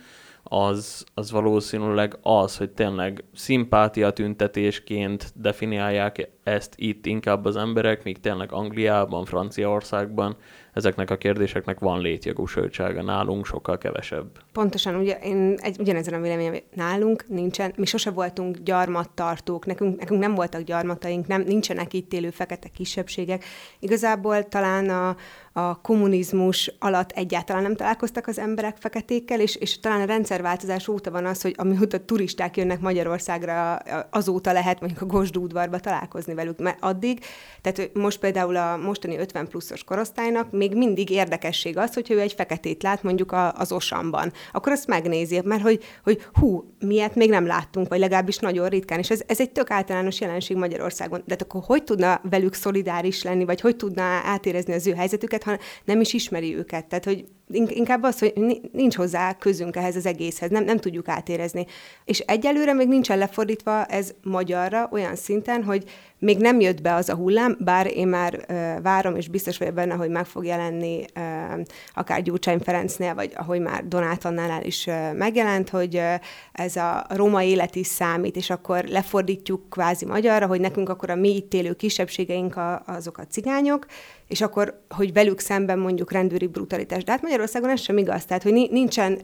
az, 0.42 1.04
az 1.14 1.30
valószínűleg 1.30 2.18
az, 2.22 2.56
hogy 2.56 2.70
tényleg 2.70 3.24
szimpátia 3.34 4.10
tüntetésként 4.10 5.32
definiálják 5.34 6.30
ezt 6.42 6.74
itt 6.76 7.06
inkább 7.06 7.44
az 7.44 7.56
emberek, 7.56 8.04
míg 8.04 8.20
tényleg 8.20 8.52
Angliában, 8.52 9.24
Franciaországban 9.24 10.36
ezeknek 10.72 11.10
a 11.10 11.16
kérdéseknek 11.16 11.78
van 11.78 12.00
létjogosultsága, 12.00 13.02
nálunk 13.02 13.46
sokkal 13.46 13.78
kevesebb. 13.78 14.26
Pontosan, 14.52 14.94
ugye 14.94 15.18
én 15.18 15.58
egy, 15.60 15.76
ugyanezen 15.80 16.14
a 16.14 16.20
véleményem, 16.20 16.54
nálunk 16.74 17.24
nincsen, 17.28 17.72
mi 17.76 17.86
sose 17.86 18.10
voltunk 18.10 18.56
gyarmattartók, 18.56 19.66
nekünk, 19.66 19.98
nekünk 19.98 20.20
nem 20.20 20.34
voltak 20.34 20.60
gyarmataink, 20.60 21.26
nem, 21.26 21.42
nincsenek 21.42 21.92
itt 21.92 22.12
élő 22.12 22.30
fekete 22.30 22.68
kisebbségek. 22.68 23.44
Igazából 23.78 24.48
talán 24.48 24.88
a, 24.88 25.16
a 25.52 25.80
kommunizmus 25.80 26.74
alatt 26.78 27.10
egyáltalán 27.10 27.62
nem 27.62 27.76
találkoztak 27.76 28.26
az 28.26 28.38
emberek 28.38 28.76
feketékkel, 28.76 29.40
és, 29.40 29.56
és 29.56 29.80
talán 29.80 30.00
a 30.00 30.04
rendszerváltozás 30.04 30.88
óta 30.88 31.10
van 31.10 31.26
az, 31.26 31.42
hogy 31.42 31.54
amióta 31.56 32.04
turisták 32.04 32.56
jönnek 32.56 32.80
Magyarországra, 32.80 33.74
azóta 34.10 34.52
lehet 34.52 34.80
mondjuk 34.80 35.02
a 35.02 35.06
Gosdú 35.06 35.46
találkozni 35.46 36.34
velük, 36.34 36.58
mert 36.58 36.78
addig, 36.80 37.24
tehát 37.60 37.90
most 37.94 38.18
például 38.18 38.56
a 38.56 38.76
mostani 38.76 39.18
50 39.18 39.48
pluszos 39.48 39.84
korosztálynak 39.84 40.50
még 40.62 40.76
mindig 40.76 41.10
érdekesség 41.10 41.76
az, 41.76 41.94
hogyha 41.94 42.14
ő 42.14 42.20
egy 42.20 42.32
feketét 42.32 42.82
lát 42.82 43.02
mondjuk 43.02 43.32
a, 43.32 43.52
az 43.52 43.72
osamban, 43.72 44.32
akkor 44.52 44.72
azt 44.72 44.86
megnézi, 44.86 45.40
mert 45.44 45.62
hogy, 45.62 45.84
hogy 46.04 46.26
hú, 46.32 46.74
miért 46.78 47.14
még 47.14 47.30
nem 47.30 47.46
láttunk, 47.46 47.88
vagy 47.88 47.98
legalábbis 47.98 48.38
nagyon 48.38 48.68
ritkán, 48.68 48.98
és 48.98 49.10
ez, 49.10 49.20
ez 49.26 49.40
egy 49.40 49.50
tök 49.50 49.70
általános 49.70 50.20
jelenség 50.20 50.56
Magyarországon. 50.56 51.22
De 51.26 51.36
akkor 51.38 51.62
hogy 51.64 51.84
tudna 51.84 52.20
velük 52.30 52.54
szolidáris 52.54 53.22
lenni, 53.22 53.44
vagy 53.44 53.60
hogy 53.60 53.76
tudna 53.76 54.02
átérezni 54.02 54.72
az 54.72 54.86
ő 54.86 54.94
helyzetüket, 54.94 55.42
ha 55.42 55.58
nem 55.84 56.00
is 56.00 56.12
ismeri 56.12 56.56
őket? 56.56 56.86
Tehát, 56.86 57.04
hogy 57.04 57.24
inkább 57.52 58.02
az, 58.02 58.18
hogy 58.18 58.32
nincs 58.72 58.96
hozzá 58.96 59.32
közünk 59.32 59.76
ehhez 59.76 59.96
az 59.96 60.06
egészhez, 60.06 60.50
nem, 60.50 60.64
nem 60.64 60.78
tudjuk 60.78 61.08
átérezni. 61.08 61.66
És 62.04 62.18
egyelőre 62.18 62.72
még 62.72 62.88
nincsen 62.88 63.18
lefordítva 63.18 63.84
ez 63.84 64.14
magyarra 64.22 64.88
olyan 64.92 65.16
szinten, 65.16 65.64
hogy 65.64 65.84
még 66.22 66.38
nem 66.38 66.60
jött 66.60 66.80
be 66.80 66.94
az 66.94 67.08
a 67.08 67.14
hullám, 67.14 67.56
bár 67.60 67.96
én 67.96 68.08
már 68.08 68.44
várom, 68.82 69.16
és 69.16 69.28
biztos 69.28 69.58
vagyok 69.58 69.74
benne, 69.74 69.94
hogy 69.94 70.10
meg 70.10 70.26
fog 70.26 70.44
jelenni 70.44 71.04
akár 71.94 72.22
Gyurcsány 72.22 72.58
Ferencnél, 72.58 73.14
vagy 73.14 73.32
ahogy 73.34 73.60
már 73.60 73.84
Donát 73.84 74.24
Annál 74.24 74.64
is 74.64 74.88
megjelent, 75.14 75.68
hogy 75.68 76.02
ez 76.52 76.76
a 76.76 77.06
roma 77.08 77.42
élet 77.42 77.74
is 77.74 77.86
számít, 77.86 78.36
és 78.36 78.50
akkor 78.50 78.84
lefordítjuk 78.84 79.70
kvázi 79.70 80.04
magyarra, 80.04 80.46
hogy 80.46 80.60
nekünk 80.60 80.88
akkor 80.88 81.10
a 81.10 81.14
mi 81.14 81.36
itt 81.36 81.54
élő 81.54 81.72
kisebbségeink 81.72 82.56
a, 82.56 82.82
azok 82.86 83.18
a 83.18 83.26
cigányok, 83.26 83.86
és 84.28 84.40
akkor, 84.40 84.80
hogy 84.88 85.12
velük 85.12 85.38
szemben 85.38 85.78
mondjuk 85.78 86.12
rendőri 86.12 86.46
brutalitás. 86.46 87.04
De 87.04 87.12
hát 87.12 87.22
Magyarországon 87.22 87.70
ez 87.70 87.80
sem 87.80 87.98
igaz, 87.98 88.24
tehát 88.24 88.42
hogy 88.42 88.68
nincsen 88.70 89.20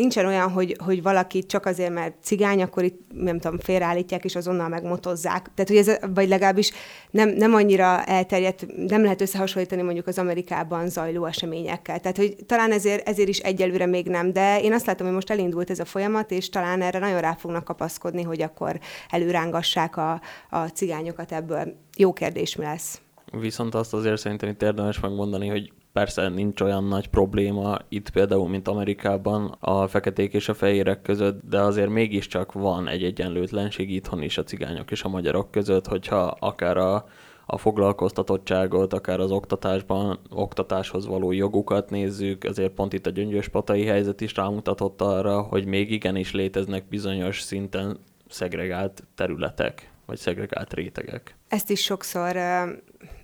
nincsen 0.00 0.26
olyan, 0.26 0.50
hogy, 0.50 0.76
hogy 0.84 1.02
valaki 1.02 1.46
csak 1.46 1.66
azért, 1.66 1.92
mert 1.92 2.14
cigány, 2.22 2.62
akkor 2.62 2.84
itt, 2.84 3.00
nem 3.14 3.38
tudom, 3.38 3.58
félreállítják, 3.58 4.24
és 4.24 4.36
azonnal 4.36 4.68
megmotozzák. 4.68 5.50
Tehát, 5.54 5.68
hogy 5.68 5.76
ez, 5.76 6.14
vagy 6.14 6.28
legalábbis 6.28 6.72
nem, 7.10 7.28
nem 7.28 7.54
annyira 7.54 8.04
elterjedt, 8.04 8.66
nem 8.76 9.02
lehet 9.02 9.20
összehasonlítani 9.20 9.82
mondjuk 9.82 10.06
az 10.06 10.18
Amerikában 10.18 10.88
zajló 10.88 11.24
eseményekkel. 11.24 12.00
Tehát, 12.00 12.16
hogy 12.16 12.36
talán 12.46 12.72
ezért, 12.72 13.08
ezért 13.08 13.28
is 13.28 13.38
egyelőre 13.38 13.86
még 13.86 14.06
nem, 14.06 14.32
de 14.32 14.60
én 14.60 14.72
azt 14.72 14.86
látom, 14.86 15.06
hogy 15.06 15.14
most 15.14 15.30
elindult 15.30 15.70
ez 15.70 15.78
a 15.78 15.84
folyamat, 15.84 16.30
és 16.30 16.48
talán 16.48 16.82
erre 16.82 16.98
nagyon 16.98 17.20
rá 17.20 17.34
fognak 17.34 17.64
kapaszkodni, 17.64 18.22
hogy 18.22 18.42
akkor 18.42 18.78
előrángassák 19.08 19.96
a, 19.96 20.20
a 20.50 20.66
cigányokat 20.66 21.32
ebből. 21.32 21.74
Jó 21.96 22.12
kérdés 22.12 22.56
mi 22.56 22.64
lesz. 22.64 23.00
Viszont 23.32 23.74
azt 23.74 23.94
azért 23.94 24.20
szerintem 24.20 24.48
itt 24.48 24.62
érdemes 24.62 25.00
megmondani, 25.00 25.48
hogy 25.48 25.72
Persze 25.92 26.28
nincs 26.28 26.60
olyan 26.60 26.84
nagy 26.84 27.08
probléma 27.08 27.78
itt 27.88 28.10
például, 28.10 28.48
mint 28.48 28.68
Amerikában 28.68 29.56
a 29.60 29.86
feketék 29.86 30.32
és 30.32 30.48
a 30.48 30.54
fehérek 30.54 31.02
között, 31.02 31.40
de 31.48 31.60
azért 31.60 31.88
mégiscsak 31.88 32.52
van 32.52 32.88
egy 32.88 33.04
egyenlőtlenség 33.04 33.90
itthon 33.90 34.22
is 34.22 34.38
a 34.38 34.42
cigányok 34.42 34.90
és 34.90 35.02
a 35.02 35.08
magyarok 35.08 35.50
között, 35.50 35.86
hogyha 35.86 36.36
akár 36.38 36.76
a, 36.76 37.06
a 37.46 37.58
foglalkoztatottságot, 37.58 38.92
akár 38.92 39.20
az 39.20 39.30
oktatásban, 39.30 40.18
oktatáshoz 40.30 41.06
való 41.06 41.32
jogukat 41.32 41.90
nézzük, 41.90 42.44
azért 42.44 42.72
pont 42.72 42.92
itt 42.92 43.06
a 43.06 43.10
gyöngyös 43.10 43.48
patai 43.48 43.84
helyzet 43.84 44.20
is 44.20 44.34
rámutatott 44.34 45.00
arra, 45.00 45.40
hogy 45.40 45.66
még 45.66 45.90
igenis 45.90 46.32
léteznek 46.32 46.88
bizonyos 46.88 47.40
szinten 47.40 47.98
szegregált 48.28 49.02
területek, 49.14 49.90
vagy 50.06 50.18
szegregált 50.18 50.74
rétegek. 50.74 51.36
Ezt 51.48 51.70
is 51.70 51.82
sokszor 51.82 52.36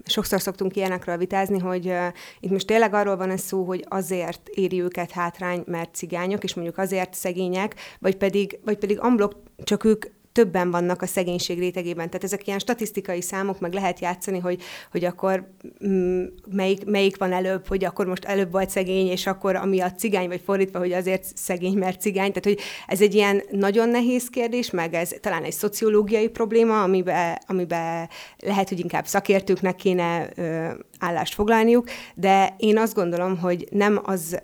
sokszor 0.07 0.41
szoktunk 0.41 0.77
ilyenekről 0.77 1.17
vitázni, 1.17 1.59
hogy 1.59 1.87
uh, 1.87 2.07
itt 2.41 2.51
most 2.51 2.67
tényleg 2.67 2.95
arról 2.95 3.17
van 3.17 3.31
ez 3.31 3.41
szó, 3.41 3.65
hogy 3.65 3.85
azért 3.89 4.49
éri 4.49 4.83
őket 4.83 5.11
hátrány, 5.11 5.63
mert 5.67 5.95
cigányok, 5.95 6.45
és 6.45 6.55
mondjuk 6.55 6.79
azért 6.79 7.15
szegények, 7.15 7.75
vagy 7.99 8.17
pedig, 8.17 8.59
vagy 8.65 8.79
pedig 8.79 9.01
amblok 9.01 9.33
csak 9.65 9.85
ők 9.85 10.05
többen 10.37 10.71
vannak 10.71 11.03
a 11.03 11.07
szegénység 11.07 11.59
rétegében. 11.59 12.07
Tehát 12.07 12.25
ezek 12.25 12.47
ilyen 12.47 12.59
statisztikai 12.59 13.23
számok, 13.23 13.61
meg 13.61 13.73
lehet 13.73 14.01
játszani, 14.01 14.39
hogy, 14.39 14.63
hogy 14.91 15.05
akkor 15.05 15.51
mm, 15.87 16.25
melyik, 16.51 16.85
melyik 16.85 17.17
van 17.17 17.33
előbb, 17.33 17.67
hogy 17.67 17.85
akkor 17.85 18.07
most 18.07 18.25
előbb 18.25 18.53
volt 18.53 18.71
szegény, 18.71 19.07
és 19.07 19.27
akkor 19.27 19.57
ami 19.57 19.81
a 19.81 19.93
cigány, 19.93 20.29
vagy 20.29 20.43
fordítva, 20.45 20.79
hogy 20.79 20.93
azért 20.93 21.37
szegény, 21.37 21.79
mert 21.79 22.01
cigány. 22.01 22.33
Tehát, 22.33 22.45
hogy 22.45 22.59
ez 22.87 23.01
egy 23.01 23.15
ilyen 23.15 23.43
nagyon 23.51 23.89
nehéz 23.89 24.29
kérdés, 24.29 24.71
meg 24.71 24.95
ez 24.95 25.15
talán 25.21 25.43
egy 25.43 25.53
szociológiai 25.53 26.29
probléma, 26.29 26.83
amiben, 26.83 27.39
amiben 27.47 28.09
lehet, 28.39 28.69
hogy 28.69 28.81
inkább 28.81 29.07
szakértőknek 29.07 29.75
kéne 29.75 30.29
ö, 30.35 30.69
állást 30.99 31.35
foglalniuk, 31.35 31.89
de 32.15 32.55
én 32.59 32.79
azt 32.79 32.95
gondolom, 32.95 33.39
hogy 33.39 33.67
nem 33.71 34.01
az 34.03 34.41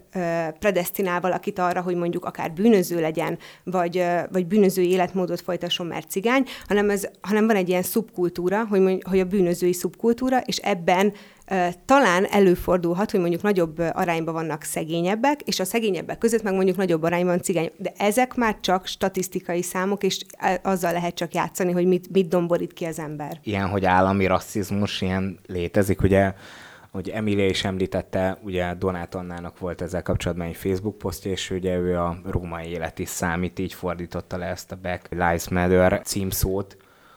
predestinál 0.59 1.21
valakit 1.21 1.59
arra, 1.59 1.81
hogy 1.81 1.95
mondjuk 1.95 2.25
akár 2.25 2.53
bűnöző 2.53 3.01
legyen, 3.01 3.39
vagy, 3.65 4.05
vagy 4.31 4.47
bűnözői 4.47 4.91
életmódot 4.91 5.41
folytasson, 5.41 5.82
mert 5.87 6.11
cigány, 6.11 6.45
hanem, 6.67 6.91
ez, 6.91 7.09
hanem 7.21 7.47
van 7.47 7.57
egy 7.57 7.69
ilyen 7.69 7.83
szubkultúra, 7.83 8.67
hogy, 8.69 9.03
hogy 9.09 9.21
a 9.21 9.25
bűnözői 9.25 9.73
szubkultúra, 9.73 10.41
és 10.41 10.57
ebben 10.57 11.13
talán 11.85 12.25
előfordulhat, 12.25 13.11
hogy 13.11 13.21
mondjuk 13.21 13.43
nagyobb 13.43 13.79
arányban 13.79 14.35
vannak 14.35 14.63
szegényebbek, 14.63 15.41
és 15.41 15.61
a 15.61 15.65
szegényebbek 15.65 16.19
között 16.19 16.43
meg 16.43 16.55
mondjuk 16.55 16.77
nagyobb 16.77 17.03
arányban 17.03 17.43
cigány. 17.43 17.71
De 17.77 17.93
ezek 17.97 18.35
már 18.35 18.57
csak 18.61 18.87
statisztikai 18.87 19.63
számok, 19.63 20.03
és 20.03 20.21
azzal 20.63 20.93
lehet 20.93 21.15
csak 21.15 21.35
játszani, 21.35 21.73
hogy 21.73 21.87
mit, 21.87 22.13
mit 22.13 22.29
domborít 22.29 22.73
ki 22.73 22.85
az 22.85 22.99
ember. 22.99 23.41
Ilyen, 23.43 23.69
hogy 23.69 23.85
állami 23.85 24.27
rasszizmus, 24.27 25.01
ilyen 25.01 25.39
létezik, 25.47 26.03
ugye 26.03 26.33
hogy 26.93 27.09
Emilia 27.09 27.47
is 27.47 27.65
említette, 27.65 28.39
ugye 28.43 28.75
Donát 28.75 29.15
Annának 29.15 29.59
volt 29.59 29.83
ezzel 29.83 30.03
kapcsolatban 30.03 30.47
egy 30.47 30.57
Facebook 30.57 30.99
posztja, 30.99 31.31
és 31.31 31.51
ugye 31.51 31.77
ő 31.77 31.99
a 31.99 32.19
római 32.25 32.67
élet 32.67 32.99
is 32.99 33.09
számít, 33.09 33.59
így 33.59 33.75
fordította 33.75 34.37
le 34.37 34.47
ezt 34.47 34.73
a 34.73 34.79
Back 34.83 35.09
Lives 35.11 35.49
Matter 35.49 36.01
címszót, 36.05 36.77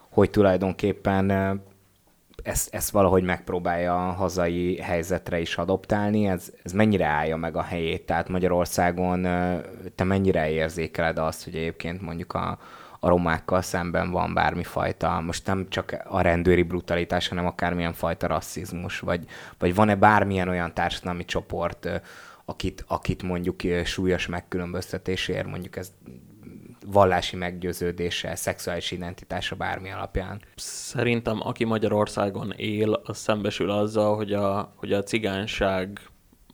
hogy 0.10 0.30
tulajdonképpen 0.30 1.32
ezt, 2.44 2.74
ezt 2.74 2.90
valahogy 2.90 3.24
megpróbálja 3.24 4.08
a 4.08 4.12
hazai 4.12 4.78
helyzetre 4.78 5.40
is 5.40 5.58
adoptálni, 5.58 6.28
ez, 6.28 6.52
ez 6.64 6.72
mennyire 6.72 7.06
állja 7.06 7.36
meg 7.36 7.56
a 7.56 7.62
helyét? 7.62 8.06
Tehát 8.06 8.30
Magyarországon 8.30 9.22
te 9.96 10.04
mennyire 10.04 10.50
érzékeled 10.50 11.18
azt, 11.18 11.44
hogy 11.44 11.56
egyébként 11.56 12.02
mondjuk 12.02 12.34
a, 12.34 12.60
a 13.06 13.10
romákkal 13.10 13.62
szemben 13.62 14.12
van 14.12 14.34
bármifajta, 14.34 15.22
most 15.22 15.46
nem 15.46 15.66
csak 15.70 15.96
a 16.04 16.22
rendőri 16.22 16.64
brutalitás, 16.64 17.28
hanem 17.28 17.46
akármilyen 17.46 17.94
fajta 17.94 18.28
rasszizmus, 18.28 19.00
vagy, 19.00 19.26
vagy 19.58 19.76
van-e 19.76 19.96
bármilyen 19.96 20.48
olyan 20.48 20.74
társadalmi 20.74 21.26
csoport, 21.26 22.02
akit, 22.46 22.84
akit 22.88 23.24
mondjuk 23.24 23.62
súlyos 23.84 24.28
megkülönböztetésért, 24.28 25.48
mondjuk 25.48 25.76
ez 25.76 25.94
vallási 26.86 27.36
meggyőződése, 27.36 28.36
szexuális 28.36 28.92
identitása 28.92 29.56
bármi 29.56 29.92
alapján. 29.92 30.42
Szerintem 30.56 31.40
aki 31.42 31.64
Magyarországon 31.64 32.52
él, 32.52 33.02
az 33.04 33.18
szembesül 33.18 33.70
azzal, 33.70 34.16
hogy 34.16 34.34
a, 34.34 34.74
hogy 34.76 34.94
a 34.94 35.04
cigányság, 35.04 36.00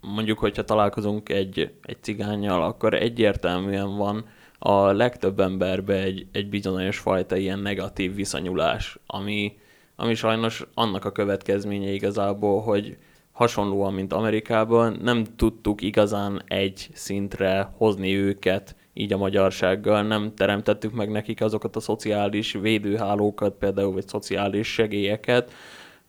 mondjuk, 0.01 0.39
hogyha 0.39 0.63
találkozunk 0.63 1.29
egy, 1.29 1.73
egy 1.81 1.97
cigányjal, 2.01 2.63
akkor 2.63 2.93
egyértelműen 2.93 3.97
van 3.97 4.25
a 4.63 4.91
legtöbb 4.91 5.39
emberbe 5.39 6.01
egy, 6.01 6.27
egy 6.31 6.49
bizonyos 6.49 6.97
fajta 6.97 7.35
ilyen 7.35 7.59
negatív 7.59 8.15
viszonyulás, 8.15 8.97
ami, 9.05 9.57
ami 9.95 10.13
sajnos 10.13 10.65
annak 10.73 11.05
a 11.05 11.11
következménye 11.11 11.91
igazából, 11.91 12.61
hogy 12.61 12.97
hasonlóan, 13.31 13.93
mint 13.93 14.13
Amerikában, 14.13 14.99
nem 15.01 15.23
tudtuk 15.35 15.81
igazán 15.81 16.41
egy 16.47 16.89
szintre 16.93 17.73
hozni 17.77 18.15
őket, 18.15 18.75
így 18.93 19.13
a 19.13 19.17
magyarsággal 19.17 20.03
nem 20.03 20.33
teremtettük 20.35 20.93
meg 20.93 21.11
nekik 21.11 21.41
azokat 21.41 21.75
a 21.75 21.79
szociális 21.79 22.51
védőhálókat, 22.53 23.53
például, 23.53 23.93
vagy 23.93 24.07
szociális 24.07 24.67
segélyeket, 24.67 25.51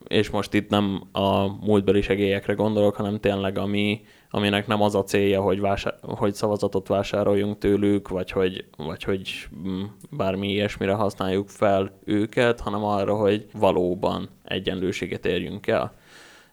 és 0.08 0.30
most 0.30 0.54
itt 0.54 0.68
nem 0.68 1.02
a 1.12 1.46
múltbeli 1.46 2.00
segélyekre 2.00 2.52
gondolok, 2.52 2.96
hanem 2.96 3.20
tényleg 3.20 3.58
ami, 3.58 4.00
aminek 4.34 4.66
nem 4.66 4.82
az 4.82 4.94
a 4.94 5.04
célja, 5.04 5.40
hogy, 5.40 5.60
vásár, 5.60 5.94
hogy 6.02 6.34
szavazatot 6.34 6.88
vásároljunk 6.88 7.58
tőlük, 7.58 8.08
vagy 8.08 8.30
hogy, 8.30 8.64
vagy 8.76 9.02
hogy 9.02 9.48
mm, 9.68 9.82
bármi 10.10 10.48
ilyesmire 10.48 10.92
használjuk 10.92 11.48
fel 11.48 11.98
őket, 12.04 12.60
hanem 12.60 12.84
arra, 12.84 13.14
hogy 13.14 13.46
valóban 13.52 14.28
egyenlőséget 14.44 15.26
érjünk 15.26 15.66
el. 15.66 15.92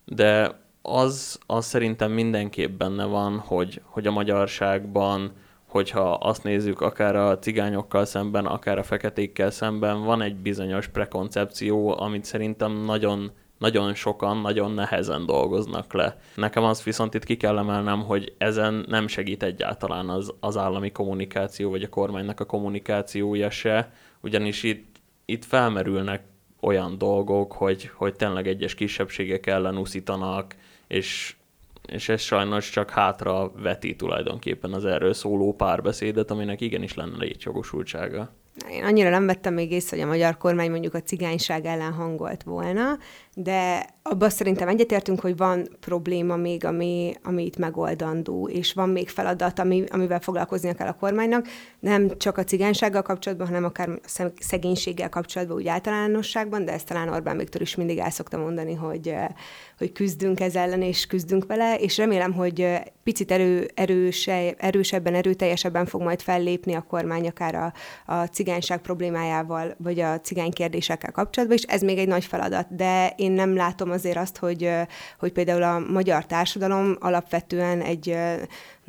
De 0.05 0.59
az, 0.81 1.39
az 1.45 1.65
szerintem 1.65 2.12
mindenképp 2.12 2.77
benne 2.77 3.05
van, 3.05 3.38
hogy, 3.38 3.81
hogy 3.83 4.07
a 4.07 4.12
magyarságban 4.12 5.31
hogyha 5.69 6.13
azt 6.13 6.43
nézzük, 6.43 6.81
akár 6.81 7.15
a 7.15 7.39
cigányokkal 7.39 8.05
szemben, 8.05 8.45
akár 8.45 8.77
a 8.77 8.83
feketékkel 8.83 9.51
szemben, 9.51 10.03
van 10.03 10.21
egy 10.21 10.36
bizonyos 10.36 10.88
prekoncepció, 10.88 12.00
amit 12.00 12.25
szerintem 12.25 12.71
nagyon 12.71 13.31
nagyon 13.60 13.94
sokan, 13.94 14.38
nagyon 14.38 14.72
nehezen 14.72 15.25
dolgoznak 15.25 15.94
le. 15.94 16.20
Nekem 16.36 16.63
azt 16.63 16.84
viszont 16.84 17.13
itt 17.13 17.24
ki 17.24 17.38
kell 17.38 17.58
emelnem, 17.58 18.04
hogy 18.04 18.34
ezen 18.38 18.86
nem 18.88 19.08
segít 19.08 19.44
egyáltalán 19.44 20.10
az, 20.10 20.34
az 20.39 20.58
állami 20.58 20.92
kommunikáció, 20.92 21.70
vagy 21.70 21.84
a 21.84 21.89
kormánynak 21.89 22.39
a 22.39 22.46
kommunikációja 22.46 23.50
se, 23.50 23.94
ugyanis 24.22 24.63
itt, 24.63 24.96
itt 25.25 25.46
felmerülnek 25.46 26.24
olyan 26.62 26.98
dolgok, 26.98 27.51
hogy, 27.51 27.92
hogy 27.94 28.16
tényleg 28.16 28.48
egyes 28.48 28.75
kisebbségek 28.75 29.48
ellen 29.48 29.78
uszítanak, 29.78 30.56
és 30.88 31.34
és 31.92 32.10
ez 32.10 32.22
sajnos 32.22 32.70
csak 32.70 32.89
hátra 32.89 33.51
veti 33.51 33.96
tulajdonképpen 33.96 34.74
az 34.74 34.86
erről 34.86 35.13
szóló 35.13 35.56
párbeszédet, 35.56 36.32
aminek 36.32 36.62
igenis 36.62 36.94
lenne 36.94 37.18
létjogosultsága. 37.18 38.30
Én 38.72 38.84
annyira 38.84 39.10
nem 39.10 39.25
vettem 39.25 39.54
még 39.54 39.72
észre, 39.72 39.98
hogy 39.98 40.06
a 40.06 40.10
magyar 40.10 40.38
kormány 40.38 40.70
mondjuk 40.72 40.94
a 40.94 41.01
cigányság 41.01 41.66
ellen 41.66 41.94
hangolt 41.94 42.44
volna, 42.44 42.98
de 43.34 43.86
abban 44.10 44.30
szerintem 44.30 44.68
egyetértünk, 44.68 45.20
hogy 45.20 45.38
van 45.38 45.68
probléma 45.80 46.36
még, 46.36 46.66
ami, 46.66 47.13
ami 47.24 47.46
itt 47.46 47.58
megoldandó, 47.58 48.48
és 48.48 48.74
van 48.74 48.89
még 48.89 49.10
feladat, 49.10 49.60
ami, 49.60 49.84
amivel 49.89 50.20
foglalkoznia 50.20 50.74
kell 50.74 50.88
a 50.88 50.94
kormánynak, 51.00 51.48
nem 51.80 52.18
csak 52.18 52.38
a 52.38 52.44
cigánysággal 52.44 53.01
kapcsolatban, 53.01 53.48
hanem 53.48 53.63
akár 53.63 53.89
a 53.89 54.22
szegénységgel 54.39 55.10
kapcsolatban 55.10 55.58
úgy 55.58 55.68
általánosságban, 55.68 56.66
de 56.66 56.72
ezt 56.72 56.88
talán 56.88 57.10
Orbán 57.10 57.38
Viktor 57.38 57.62
is 57.62 57.75
mindig 57.75 57.98
el 57.98 58.10
szokta 58.10 58.38
mondani, 58.38 58.74
hogy, 58.74 59.13
hogy 59.78 59.92
küzdünk 59.92 60.39
ez 60.39 60.56
ellen, 60.56 60.82
és 60.82 61.06
küzdünk 61.06 61.46
vele, 61.46 61.75
és 61.75 61.98
remélem, 61.98 62.34
hogy 62.34 62.68
picit 63.04 63.32
erő, 63.32 63.70
erőse, 63.74 64.54
erősebben, 64.58 65.13
erőteljesebben 65.13 65.86
fog 65.86 66.01
majd 66.01 66.22
fellépni 66.22 66.74
a 66.74 66.86
kormány 66.88 67.28
akár 67.28 67.56
a, 67.56 67.74
a 68.06 68.25
cigányság 68.25 68.82
problémájával, 68.82 69.75
vagy 69.78 70.00
a 70.00 70.20
cigány 70.20 70.51
kérdésekkel 70.51 71.12
kapcsolatban, 71.12 71.58
és 71.58 71.63
ez 71.63 71.82
még 71.82 71.98
egy 71.98 72.08
nagy 72.08 72.25
feladat, 72.25 72.75
de 72.75 73.13
én 73.18 73.32
nem 73.32 73.56
látom 73.56 73.92
azért 74.00 74.18
azt, 74.18 74.38
hogy, 74.38 74.72
hogy 75.20 75.32
például 75.32 75.63
a 75.63 75.79
magyar 75.79 76.25
társadalom 76.25 76.98
alapvetően 77.00 77.82
egy 77.82 78.18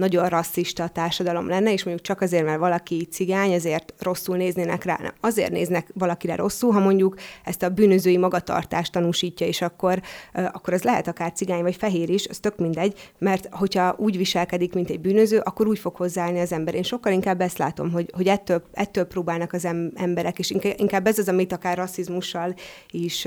nagyon 0.01 0.29
rasszista 0.29 0.89
társadalom 0.89 1.49
lenne, 1.49 1.73
és 1.73 1.85
mondjuk 1.85 2.07
csak 2.07 2.21
azért, 2.21 2.45
mert 2.45 2.59
valaki 2.59 3.09
cigány, 3.11 3.53
ezért 3.53 3.95
rosszul 3.99 4.37
néznének 4.37 4.85
rá. 4.85 4.99
Nem. 5.03 5.13
Azért 5.21 5.51
néznek 5.51 5.89
valakire 5.95 6.35
rosszul, 6.35 6.73
ha 6.73 6.81
mondjuk 6.81 7.17
ezt 7.45 7.63
a 7.63 7.69
bűnözői 7.69 8.17
magatartást 8.17 8.93
tanúsítja, 8.93 9.47
és 9.47 9.63
akkor, 9.63 10.01
akkor 10.33 10.73
az 10.73 10.83
lehet 10.83 11.09
akár 11.09 11.33
cigány 11.33 11.63
vagy 11.63 11.77
fehér 11.77 12.09
is, 12.11 12.27
az 12.29 12.39
tök 12.39 12.57
mindegy, 12.57 13.11
mert 13.19 13.49
hogyha 13.51 13.95
úgy 13.99 14.17
viselkedik, 14.17 14.75
mint 14.75 14.91
egy 14.91 15.01
bűnöző, 15.01 15.39
akkor 15.39 15.67
úgy 15.67 15.79
fog 15.79 15.97
hozzáállni 15.97 16.41
az 16.41 16.53
ember. 16.53 16.75
Én 16.75 16.83
sokkal 16.83 17.13
inkább 17.13 17.41
ezt 17.41 17.59
látom, 17.59 17.91
hogy, 17.91 18.11
hogy 18.17 18.27
ettől, 18.27 18.63
ettől 18.73 19.05
próbálnak 19.05 19.53
az 19.53 19.69
emberek, 19.95 20.39
és 20.39 20.51
inkább 20.77 21.07
ez 21.07 21.19
az, 21.19 21.29
amit 21.29 21.53
akár 21.53 21.77
rasszizmussal 21.77 22.55
is 22.91 23.27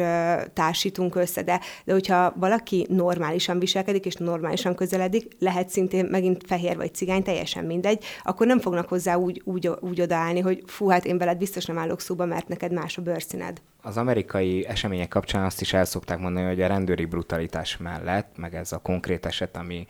társítunk 0.54 1.16
össze. 1.16 1.42
De, 1.44 1.60
de 1.86 1.94
hogyha 1.94 2.34
valaki 2.36 2.86
normálisan 2.90 3.60
viselkedik, 3.60 4.06
és 4.06 4.16
normálisan 4.16 4.76
közeledik, 4.76 5.28
lehet 5.40 5.70
szintén 5.70 6.06
megint 6.06 6.44
fehér 6.46 6.63
fehér 6.64 6.78
vagy 6.78 6.94
cigány, 6.94 7.24
teljesen 7.24 7.66
mindegy, 7.66 8.04
akkor 8.24 8.48
nem 8.48 8.60
fognak 8.60 8.88
hozzá 8.88 9.16
úgy, 9.16 9.42
úgy, 9.46 9.68
úgy 9.80 10.02
odaállni, 10.02 10.40
hogy 10.40 10.64
fú, 10.66 10.88
hát 10.88 11.06
én 11.06 11.18
veled 11.18 11.38
biztos 11.38 11.66
nem 11.66 11.78
állok 11.78 12.00
szóba, 12.00 12.26
mert 12.26 12.48
neked 12.48 12.74
más 12.74 12.98
a 12.98 13.02
bőrszíned. 13.02 13.62
Az 13.82 13.98
amerikai 13.98 14.66
események 14.66 15.08
kapcsán 15.08 15.44
azt 15.44 15.62
is 15.62 15.74
el 15.74 15.86
szokták 15.86 16.20
mondani, 16.20 16.46
hogy 16.46 16.62
a 16.62 16.68
rendőri 16.68 17.06
brutalitás 17.06 17.78
mellett, 17.78 18.38
meg 18.38 18.56
ez 18.56 18.72
a 18.72 18.78
konkrét 18.78 19.26
eset, 19.26 19.58
ami 19.58 19.88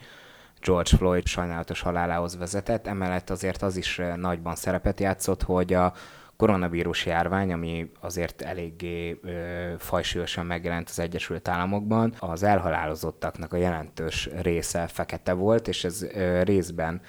George 0.62 0.98
Floyd 0.98 1.26
sajnálatos 1.26 1.82
halálához 1.82 2.38
vezetett, 2.38 2.88
emellett 2.88 3.30
azért 3.30 3.62
az 3.62 3.78
is 3.78 4.02
nagyban 4.16 4.56
szerepet 4.56 5.00
játszott, 5.00 5.44
hogy 5.44 5.74
a 5.74 5.94
koronavírus 6.38 7.06
járvány, 7.06 7.54
ami 7.54 7.92
azért 8.00 8.42
eléggé 8.42 9.20
ö, 9.24 9.74
fajsúlyosan 9.78 10.46
megjelent 10.46 10.90
az 10.90 11.00
Egyesült 11.00 11.48
Államokban, 11.48 12.14
az 12.20 12.44
elhalálozottaknak 12.44 13.54
a 13.54 13.58
jelentős 13.58 14.30
része 14.42 14.88
fekete 14.88 15.34
volt, 15.34 15.68
és 15.68 15.84
ez 15.84 16.04
ö, 16.04 16.44
részben 16.44 17.02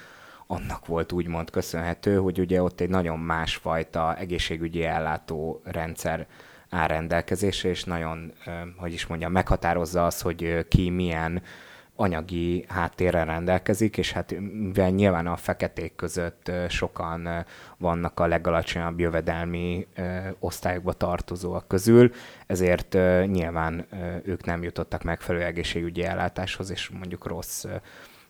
annak 0.47 0.87
volt 0.87 1.12
úgymond 1.12 1.50
köszönhető, 1.50 2.16
hogy 2.16 2.38
ugye 2.38 2.62
ott 2.62 2.81
egy 2.81 2.88
nagyon 2.88 3.19
másfajta 3.19 4.16
egészségügyi 4.16 4.85
ellátó 4.85 5.61
rendszer 5.64 6.26
áll 6.71 6.87
rendelkezésre, 6.87 7.69
és 7.69 7.85
nagyon, 7.85 8.33
hogy 8.76 8.93
is 8.93 9.07
mondjam, 9.07 9.33
meghatározza 9.33 10.07
az, 10.07 10.21
hogy 10.21 10.66
ki 10.69 10.90
milyen 10.90 11.43
anyagi 11.97 12.65
háttérrel 12.69 13.25
rendelkezik, 13.25 13.99
és 13.99 14.13
hát 14.13 14.35
mivel 14.53 14.91
nyilván 14.91 15.27
a 15.27 15.37
feketék 15.37 15.95
között 15.97 16.51
sokan 16.69 17.45
vannak 17.79 18.21
a 18.21 18.27
legalacsonyabb 18.27 19.01
jövedelmi 19.01 19.87
osztályokba 20.39 20.93
tartozóak 20.93 21.69
közül, 21.69 22.13
ezért 22.47 22.93
nyilván 23.27 23.87
ők 24.25 24.45
nem 24.45 24.63
jutottak 24.63 25.03
megfelelő 25.03 25.45
egészségügyi 25.45 26.03
ellátáshoz, 26.03 26.71
és 26.71 26.89
mondjuk 26.89 27.27
rossz 27.27 27.65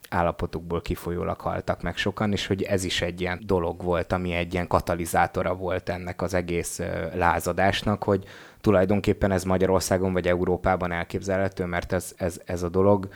állapotukból 0.08 0.82
kifolyólag 0.82 1.40
haltak 1.40 1.82
meg 1.82 1.96
sokan, 1.96 2.32
és 2.32 2.46
hogy 2.46 2.62
ez 2.62 2.84
is 2.84 3.02
egy 3.02 3.20
ilyen 3.20 3.40
dolog 3.46 3.82
volt, 3.82 4.12
ami 4.12 4.32
egy 4.32 4.52
ilyen 4.52 4.66
katalizátora 4.66 5.54
volt 5.54 5.88
ennek 5.88 6.22
az 6.22 6.34
egész 6.34 6.80
lázadásnak, 7.14 8.02
hogy 8.02 8.24
tulajdonképpen 8.60 9.30
ez 9.30 9.44
Magyarországon 9.44 10.12
vagy 10.12 10.28
Európában 10.28 10.92
elképzelhető, 10.92 11.64
mert 11.64 11.92
ez, 11.92 12.12
ez, 12.16 12.40
ez 12.44 12.62
a 12.62 12.68
dolog 12.68 13.08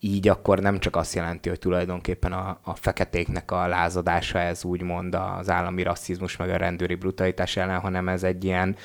így 0.00 0.28
akkor 0.28 0.58
nem 0.58 0.78
csak 0.78 0.96
azt 0.96 1.14
jelenti, 1.14 1.48
hogy 1.48 1.58
tulajdonképpen 1.58 2.32
a, 2.32 2.58
a 2.62 2.74
feketéknek 2.74 3.50
a 3.50 3.66
lázadása 3.66 4.38
ez 4.38 4.64
úgymond 4.64 5.14
az 5.14 5.50
állami 5.50 5.82
rasszizmus 5.82 6.36
meg 6.36 6.50
a 6.50 6.56
rendőri 6.56 6.94
brutalitás 6.94 7.56
ellen, 7.56 7.80
hanem 7.80 8.08
ez 8.08 8.22
egy 8.22 8.44
ilyen 8.44 8.76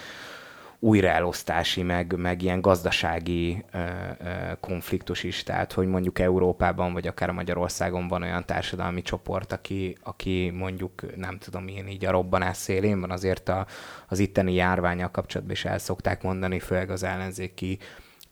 újraelosztási, 0.79 1.81
meg, 1.83 2.15
meg 2.17 2.41
ilyen 2.41 2.61
gazdasági 2.61 3.63
ö, 3.71 3.77
ö, 3.77 4.29
konfliktus 4.59 5.23
is. 5.23 5.43
Tehát, 5.43 5.73
hogy 5.73 5.87
mondjuk 5.87 6.19
Európában, 6.19 6.93
vagy 6.93 7.07
akár 7.07 7.31
Magyarországon 7.31 8.07
van 8.07 8.21
olyan 8.21 8.45
társadalmi 8.45 9.01
csoport, 9.01 9.51
aki, 9.51 9.97
aki 10.03 10.51
mondjuk, 10.55 11.17
nem 11.17 11.37
tudom 11.37 11.67
én, 11.67 11.87
így 11.87 12.05
a 12.05 12.11
robbanás 12.11 12.57
szélén 12.57 12.99
van, 12.99 13.11
azért 13.11 13.49
a, 13.49 13.65
az 14.07 14.19
itteni 14.19 14.53
járványal 14.53 15.11
kapcsolatban 15.11 15.55
is 15.55 15.65
el 15.65 15.77
szokták 15.77 16.23
mondani, 16.23 16.59
főleg 16.59 16.89
az 16.89 17.03
ellenzéki 17.03 17.79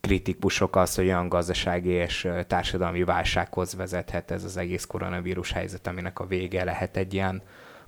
kritikusok 0.07 0.75
az, 0.75 0.95
hogy 0.95 1.05
olyan 1.05 1.29
gazdasági 1.29 1.89
és 1.89 2.27
társadalmi 2.47 3.03
válsághoz 3.03 3.75
vezethet 3.75 4.31
ez 4.31 4.43
az 4.43 4.57
egész 4.57 4.85
koronavírus 4.85 5.51
helyzet, 5.51 5.87
aminek 5.87 6.19
a 6.19 6.25
vége 6.25 6.63
lehet 6.63 6.97
egy 6.97 7.13
ilyen 7.13 7.41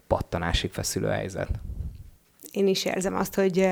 pattanásig 0.08 0.72
feszülő 0.72 1.08
helyzet. 1.08 1.50
Én 2.52 2.68
is 2.68 2.86
érzem 2.86 3.16
azt, 3.16 3.36
hogy 3.36 3.68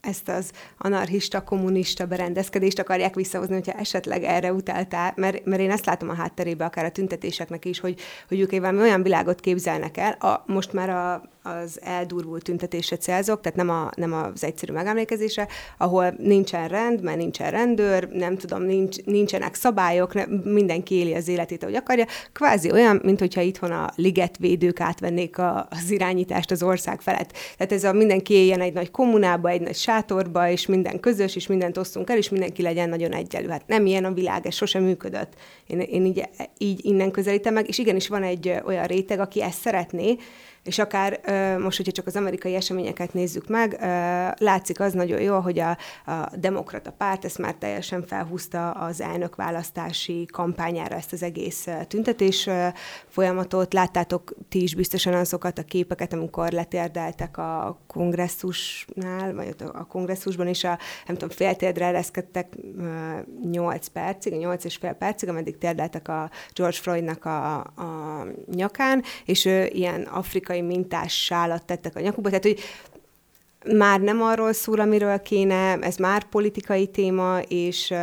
ezt 0.00 0.28
az 0.28 0.50
anarchista, 0.78 1.42
kommunista 1.42 2.06
berendezkedést 2.06 2.78
akarják 2.78 3.14
visszahozni, 3.14 3.54
hogyha 3.54 3.78
esetleg 3.78 4.22
erre 4.22 4.52
utáltál, 4.52 5.12
mert, 5.16 5.44
mert 5.44 5.60
én 5.60 5.70
ezt 5.70 5.86
látom 5.86 6.08
a 6.08 6.14
hátterébe, 6.14 6.64
akár 6.64 6.84
a 6.84 6.90
tüntetéseknek 6.90 7.64
is, 7.64 7.80
hogy, 7.80 8.00
hogy 8.28 8.40
ők 8.40 8.52
olyan 8.62 9.02
világot 9.02 9.40
képzelnek 9.40 9.96
el, 9.96 10.12
a, 10.12 10.44
most 10.46 10.72
már 10.72 10.90
a, 10.90 11.22
az 11.46 11.78
eldurvult 11.82 12.42
tüntetésre 12.42 12.96
célzok, 12.96 13.40
tehát 13.40 13.58
nem, 13.58 13.70
a, 13.70 13.90
nem 13.96 14.12
az 14.12 14.44
egyszerű 14.44 14.72
megemlékezésre, 14.72 15.48
ahol 15.78 16.14
nincsen 16.18 16.68
rend, 16.68 17.02
mert 17.02 17.16
nincsen 17.16 17.50
rendőr, 17.50 18.08
nem 18.08 18.36
tudom, 18.36 18.62
nincs, 18.62 19.04
nincsenek 19.04 19.54
szabályok, 19.54 20.14
ne, 20.14 20.24
mindenki 20.44 20.94
éli 20.94 21.14
az 21.14 21.28
életét, 21.28 21.62
ahogy 21.62 21.74
akarja. 21.74 22.04
Kvázi 22.32 22.72
olyan, 22.72 23.00
mint 23.02 23.18
hogyha 23.18 23.40
itthon 23.40 23.70
a 23.70 23.90
ligetvédők 23.94 24.80
átvennék 24.80 25.38
a, 25.38 25.68
az 25.70 25.90
irányítást 25.90 26.50
az 26.50 26.62
ország 26.62 27.00
felett. 27.00 27.32
Tehát 27.56 27.72
ez 27.72 27.84
a 27.84 27.92
mindenki 27.92 28.34
éljen 28.34 28.60
egy 28.60 28.72
nagy 28.72 28.90
kommunába, 28.90 29.48
egy 29.48 29.60
nagy 29.60 29.76
sátorba, 29.76 30.50
és 30.50 30.66
minden 30.66 31.00
közös, 31.00 31.36
és 31.36 31.46
mindent 31.46 31.76
osztunk 31.76 32.10
el, 32.10 32.16
és 32.16 32.28
mindenki 32.28 32.62
legyen 32.62 32.88
nagyon 32.88 33.12
egyelő. 33.12 33.48
Hát 33.48 33.66
nem 33.66 33.86
ilyen 33.86 34.04
a 34.04 34.12
világ, 34.12 34.46
ez 34.46 34.54
sosem 34.54 34.82
működött. 34.82 35.32
Én, 35.66 35.80
én 35.80 36.04
így, 36.04 36.28
így 36.58 36.84
innen 36.84 37.10
közelítem 37.10 37.54
meg, 37.54 37.68
és 37.68 37.78
igenis 37.78 38.08
van 38.08 38.22
egy 38.22 38.54
olyan 38.64 38.84
réteg, 38.84 39.20
aki 39.20 39.42
ezt 39.42 39.60
szeretné, 39.60 40.16
és 40.66 40.78
akár 40.78 41.20
most, 41.58 41.76
hogyha 41.76 41.92
csak 41.92 42.06
az 42.06 42.16
amerikai 42.16 42.54
eseményeket 42.54 43.12
nézzük 43.12 43.48
meg, 43.48 43.76
látszik 44.38 44.80
az 44.80 44.92
nagyon 44.92 45.20
jó, 45.20 45.38
hogy 45.38 45.58
a, 45.58 45.70
a 46.06 46.28
demokrata 46.36 46.90
párt 46.90 47.24
ezt 47.24 47.38
már 47.38 47.54
teljesen 47.54 48.06
felhúzta 48.06 48.70
az 48.70 49.00
elnök 49.00 49.36
választási 49.36 50.26
kampányára 50.32 50.96
ezt 50.96 51.12
az 51.12 51.22
egész 51.22 51.68
tüntetés 51.88 52.48
folyamatot. 53.08 53.72
Láttátok 53.72 54.34
ti 54.48 54.62
is 54.62 54.74
biztosan 54.74 55.14
azokat 55.14 55.58
a 55.58 55.62
képeket, 55.62 56.12
amikor 56.12 56.52
letérdeltek 56.52 57.38
a 57.38 57.80
kongresszusnál, 57.86 59.34
vagy 59.34 59.54
a 59.72 59.86
kongresszusban, 59.86 60.46
és 60.46 60.64
a, 60.64 60.78
nem 61.06 61.16
tudom, 61.16 61.36
féltérdre 61.36 61.84
ereszkedtek 61.84 62.56
8 63.50 63.86
percig, 63.86 64.32
8 64.32 64.64
és 64.64 64.76
fél 64.76 64.92
percig, 64.92 65.28
ameddig 65.28 65.58
térdeltek 65.58 66.08
a 66.08 66.30
George 66.54 66.76
Floydnak 66.76 67.24
a, 67.24 67.56
a 67.56 68.26
nyakán, 68.54 69.02
és 69.24 69.44
ilyen 69.68 70.02
afrikai 70.02 70.55
amerikai 70.56 70.76
mintás 70.76 71.24
sálat 71.24 71.64
tettek 71.64 71.96
a 71.96 72.00
nyakukba, 72.00 72.28
tehát 72.28 72.44
hogy 72.44 72.58
már 73.76 74.00
nem 74.00 74.22
arról 74.22 74.52
szól, 74.52 74.80
amiről 74.80 75.20
kéne, 75.22 75.78
ez 75.78 75.96
már 75.96 76.28
politikai 76.28 76.86
téma, 76.86 77.40
és 77.48 77.94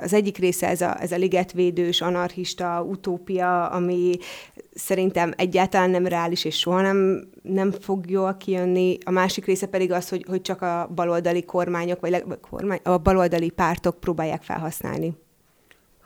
az 0.00 0.12
egyik 0.12 0.38
része 0.38 0.68
ez 0.68 0.80
a, 0.80 1.00
ez 1.00 1.12
a 1.12 1.16
ligetvédős, 1.16 2.00
anarchista 2.00 2.82
utópia, 2.88 3.66
ami 3.66 4.16
szerintem 4.74 5.32
egyáltalán 5.36 5.90
nem 5.90 6.06
reális, 6.06 6.44
és 6.44 6.58
soha 6.58 6.80
nem, 6.80 7.28
nem 7.42 7.72
fog 7.72 8.10
jól 8.10 8.36
kijönni. 8.36 8.98
A 9.04 9.10
másik 9.10 9.44
része 9.44 9.66
pedig 9.66 9.92
az, 9.92 10.08
hogy, 10.08 10.24
hogy 10.28 10.40
csak 10.40 10.62
a 10.62 10.90
baloldali 10.94 11.44
kormányok, 11.44 12.00
vagy 12.00 12.24
kormány, 12.40 12.80
a 12.82 12.98
baloldali 12.98 13.50
pártok 13.50 14.00
próbálják 14.00 14.42
felhasználni. 14.42 15.16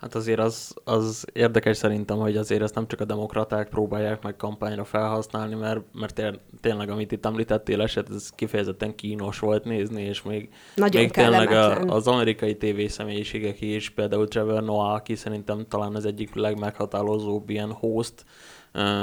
Hát 0.02 0.14
azért 0.14 0.38
az, 0.38 0.74
az 0.84 1.26
érdekes 1.32 1.76
szerintem, 1.76 2.18
hogy 2.18 2.36
azért 2.36 2.62
ezt 2.62 2.74
nem 2.74 2.86
csak 2.86 3.00
a 3.00 3.04
demokraták 3.04 3.68
próbálják 3.68 4.22
meg 4.22 4.36
kampányra 4.36 4.84
felhasználni, 4.84 5.54
mert, 5.54 5.80
mert 5.92 6.40
tényleg, 6.60 6.90
amit 6.90 7.12
itt 7.12 7.26
említettél 7.26 7.80
eset, 7.80 8.10
ez 8.10 8.30
kifejezetten 8.30 8.94
kínos 8.94 9.38
volt 9.38 9.64
nézni, 9.64 10.02
és 10.02 10.22
még, 10.22 10.48
Nagyon 10.74 11.00
még 11.00 11.10
tényleg 11.10 11.50
a, 11.50 11.78
az 11.80 12.06
amerikai 12.06 12.56
TV 12.56 12.86
személyiségek 12.86 13.60
is, 13.60 13.90
például 13.90 14.28
Trevor 14.28 14.62
Noah, 14.62 14.92
aki 14.92 15.14
szerintem 15.14 15.66
talán 15.68 15.94
az 15.94 16.04
egyik 16.04 16.34
legmeghatározóbb 16.34 17.50
ilyen 17.50 17.72
host 17.72 18.24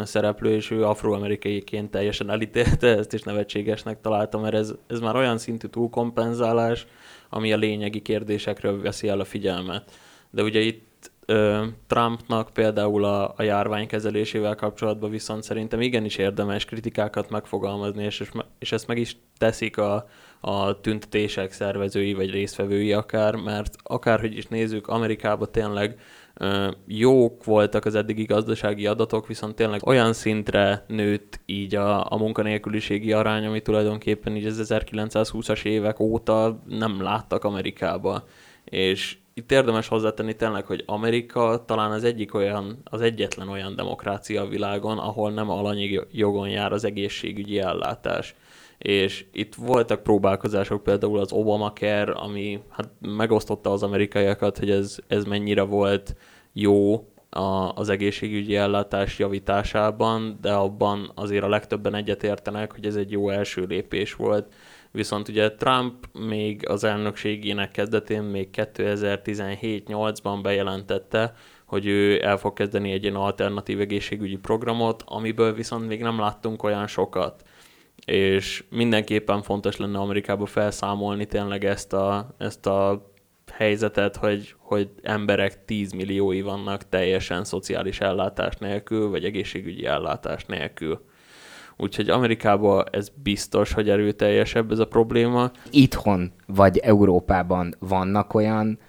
szereplő, 0.04 0.56
és 0.56 0.72
ő 0.72 0.86
afroamerikaiként 0.86 1.92
teljesen 1.92 2.30
elítélte 2.30 2.88
ezt, 2.98 3.14
és 3.14 3.22
nevetségesnek 3.22 4.02
találtam, 4.02 4.42
mert 4.42 4.56
ez, 4.56 4.74
ez 4.88 5.00
már 5.00 5.16
olyan 5.16 5.38
szintű 5.38 5.68
túlkompenzálás, 5.68 6.88
ami 7.30 7.54
a 7.54 7.58
lényegi 7.58 8.02
kérdésekről 8.02 8.82
veszi 8.82 9.08
el 9.08 9.20
a 9.20 9.26
figyelmet. 9.26 9.92
De 10.32 10.44
ugye 10.44 10.60
itt 10.60 10.89
Trumpnak 11.88 12.50
például 12.54 13.04
a, 13.04 13.34
a 13.38 13.44
járvány 13.44 13.88
kezelésével 13.88 14.56
kapcsolatban 14.56 15.10
viszont 15.10 15.44
szerintem 15.44 15.82
igenis 15.82 16.18
érdemes 16.18 16.66
kritikákat 16.66 17.30
megfogalmazni, 17.30 18.04
és, 18.04 18.24
és 18.60 18.72
ezt 18.72 18.88
meg 18.88 18.98
is 18.98 19.18
teszik 19.38 19.78
a, 19.78 20.08
a 20.40 20.82
tüntetések 20.82 21.52
szervezői 21.52 22.14
vagy 22.14 22.32
résztvevői 22.32 22.94
akár, 22.94 23.36
mert 23.36 23.76
akárhogy 23.84 24.38
is 24.38 24.48
nézzük, 24.48 24.88
Amerikában 24.88 25.52
tényleg 25.52 26.00
jók 26.88 27.44
voltak 27.44 27.86
az 27.86 27.96
eddigi 27.96 28.24
gazdasági 28.24 28.88
adatok, 28.88 29.28
viszont 29.28 29.56
tényleg 29.56 29.88
olyan 29.88 30.14
szintre 30.14 30.86
nőtt 30.88 31.40
így 31.46 31.76
a, 31.76 32.12
a 32.12 32.18
munkanélküliségi 32.18 33.12
arány, 33.12 33.46
ami 33.46 33.62
tulajdonképpen 33.62 34.36
így 34.36 34.46
az 34.46 34.66
1920-as 34.70 35.66
évek 35.66 36.00
óta 36.00 36.64
nem 36.68 37.02
láttak 37.02 37.44
Amerikába. 37.44 38.24
És 38.64 39.18
itt 39.40 39.52
érdemes 39.52 39.88
hozzátenni 39.88 40.36
tényleg, 40.36 40.66
hogy 40.66 40.84
Amerika 40.86 41.64
talán 41.66 41.92
az 41.92 42.04
egyik 42.04 42.34
olyan, 42.34 42.78
az 42.84 43.02
egyetlen 43.02 43.50
olyan 43.50 43.76
demokrácia 43.76 44.42
a 44.42 44.48
világon, 44.48 44.98
ahol 44.98 45.32
nem 45.32 45.50
alanyi 45.50 46.00
jogon 46.12 46.50
jár 46.50 46.72
az 46.72 46.84
egészségügyi 46.84 47.60
ellátás. 47.60 48.36
És 48.78 49.26
itt 49.32 49.56
voltak 49.56 50.04
próbálkozások, 50.04 50.84
például 50.84 51.20
az 51.20 51.32
Obamacare, 51.32 52.12
ami 52.12 52.60
hát 52.70 52.90
megosztotta 53.02 53.72
az 53.72 53.84
amerikaiakat, 53.84 54.58
hogy 54.58 54.70
ez, 54.70 54.98
ez 55.08 55.24
mennyire 55.24 55.62
volt 55.62 56.16
jó 56.54 57.08
a, 57.30 57.72
az 57.76 57.90
egészségügyi 57.90 58.56
ellátás 58.56 59.20
javításában, 59.20 60.38
de 60.42 60.52
abban 60.52 61.12
azért 61.16 61.44
a 61.44 61.50
legtöbben 61.50 61.96
egyetértenek, 61.96 62.72
hogy 62.72 62.86
ez 62.86 62.96
egy 62.96 63.12
jó 63.12 63.30
első 63.30 63.66
lépés 63.66 64.14
volt 64.14 64.54
Viszont 64.92 65.28
ugye 65.28 65.52
Trump 65.52 65.94
még 66.14 66.70
az 66.70 66.84
elnökségének 66.84 67.72
kezdetén, 67.72 68.22
még 68.22 68.50
2017-8-ban 68.54 70.40
bejelentette, 70.42 71.34
hogy 71.66 71.86
ő 71.86 72.24
el 72.24 72.38
fog 72.38 72.54
kezdeni 72.54 72.92
egy 72.92 73.04
ilyen 73.04 73.16
alternatív 73.16 73.80
egészségügyi 73.80 74.38
programot, 74.38 75.04
amiből 75.06 75.54
viszont 75.54 75.88
még 75.88 76.02
nem 76.02 76.20
láttunk 76.20 76.64
olyan 76.64 76.88
sokat. 76.88 77.44
És 78.06 78.64
mindenképpen 78.70 79.42
fontos 79.42 79.78
lenne 79.78 80.00
Amerikába 80.00 80.46
felszámolni 80.46 81.26
tényleg 81.26 81.66
ezt 81.66 81.94
a, 81.94 82.36
ezt 82.38 82.66
a 82.66 83.12
helyzetet, 83.52 84.16
hogy, 84.16 84.56
hogy 84.58 84.90
emberek 85.02 85.66
10 85.66 85.92
milliói 85.92 86.42
vannak 86.42 86.90
teljesen 86.90 87.44
szociális 87.44 88.00
ellátás 88.00 88.56
nélkül, 88.56 89.10
vagy 89.10 89.24
egészségügyi 89.24 89.86
ellátás 89.86 90.46
nélkül. 90.46 91.02
Úgyhogy 91.82 92.10
Amerikában 92.10 92.86
ez 92.92 93.12
biztos, 93.24 93.74
hogy 93.74 93.90
erőteljesebb 93.90 94.72
ez 94.72 94.80
a 94.80 94.88
probléma. 94.88 95.52
Itthon 95.70 96.32
vagy 96.46 96.78
Európában 96.78 97.76
vannak 97.80 98.34
olyan 98.34 98.80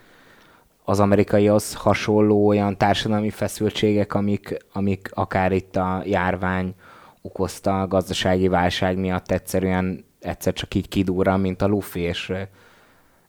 az 0.85 1.01
amerikaihoz 1.01 1.75
hasonló 1.75 2.47
olyan 2.47 2.77
társadalmi 2.77 3.31
feszültségek, 3.31 4.15
amik, 4.15 4.57
amik 4.73 5.11
akár 5.15 5.53
itt 5.53 5.77
a 5.77 6.03
járvány 6.05 6.75
okozta 7.23 7.81
a 7.81 7.87
gazdasági 7.87 8.49
válság 8.49 8.99
miatt 8.99 9.31
egyszerűen 9.31 10.05
egyszer 10.21 10.53
csak 10.53 10.75
így 10.75 10.89
kidúra, 10.89 11.37
mint 11.37 11.63
a 11.63 11.67
lufi, 11.67 12.01
és, 12.01 12.33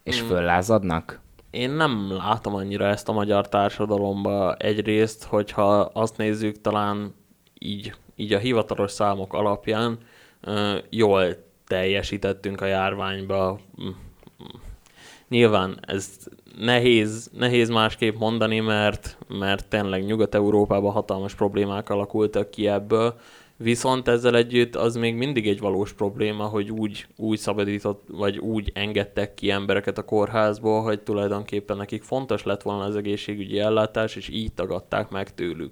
és 0.03 0.19
hmm. 0.19 0.27
föllázadnak? 0.29 1.19
Én 1.51 1.71
nem 1.71 2.11
látom 2.11 2.55
annyira 2.55 2.85
ezt 2.85 3.09
a 3.09 3.13
magyar 3.13 3.49
társadalomba 3.49 4.55
egyrészt, 4.55 5.23
hogyha 5.23 5.79
azt 5.79 6.17
nézzük, 6.17 6.61
talán 6.61 7.13
így 7.59 7.93
így 8.21 8.33
a 8.33 8.37
hivatalos 8.37 8.91
számok 8.91 9.33
alapján 9.33 9.97
jól 10.89 11.35
teljesítettünk 11.67 12.61
a 12.61 12.65
járványba. 12.65 13.59
Nyilván 15.29 15.79
ez 15.81 16.17
nehéz, 16.57 17.31
nehéz 17.37 17.69
másképp 17.69 18.17
mondani, 18.17 18.59
mert, 18.59 19.17
mert 19.27 19.67
tényleg 19.67 20.05
Nyugat-Európában 20.05 20.91
hatalmas 20.91 21.35
problémák 21.35 21.89
alakultak 21.89 22.51
ki 22.51 22.67
ebből, 22.67 23.19
viszont 23.57 24.07
ezzel 24.07 24.35
együtt 24.35 24.75
az 24.75 24.95
még 24.95 25.15
mindig 25.15 25.47
egy 25.47 25.59
valós 25.59 25.93
probléma, 25.93 26.43
hogy 26.43 26.71
úgy, 26.71 27.07
úgy 27.15 27.37
szabadított, 27.37 28.01
vagy 28.07 28.37
úgy 28.37 28.71
engedtek 28.73 29.33
ki 29.33 29.51
embereket 29.51 29.97
a 29.97 30.05
kórházból, 30.05 30.81
hogy 30.81 31.01
tulajdonképpen 31.01 31.77
nekik 31.77 32.03
fontos 32.03 32.43
lett 32.43 32.61
volna 32.61 32.83
az 32.83 32.95
egészségügyi 32.95 33.59
ellátás, 33.59 34.15
és 34.15 34.29
így 34.29 34.53
tagadták 34.53 35.09
meg 35.09 35.33
tőlük 35.33 35.71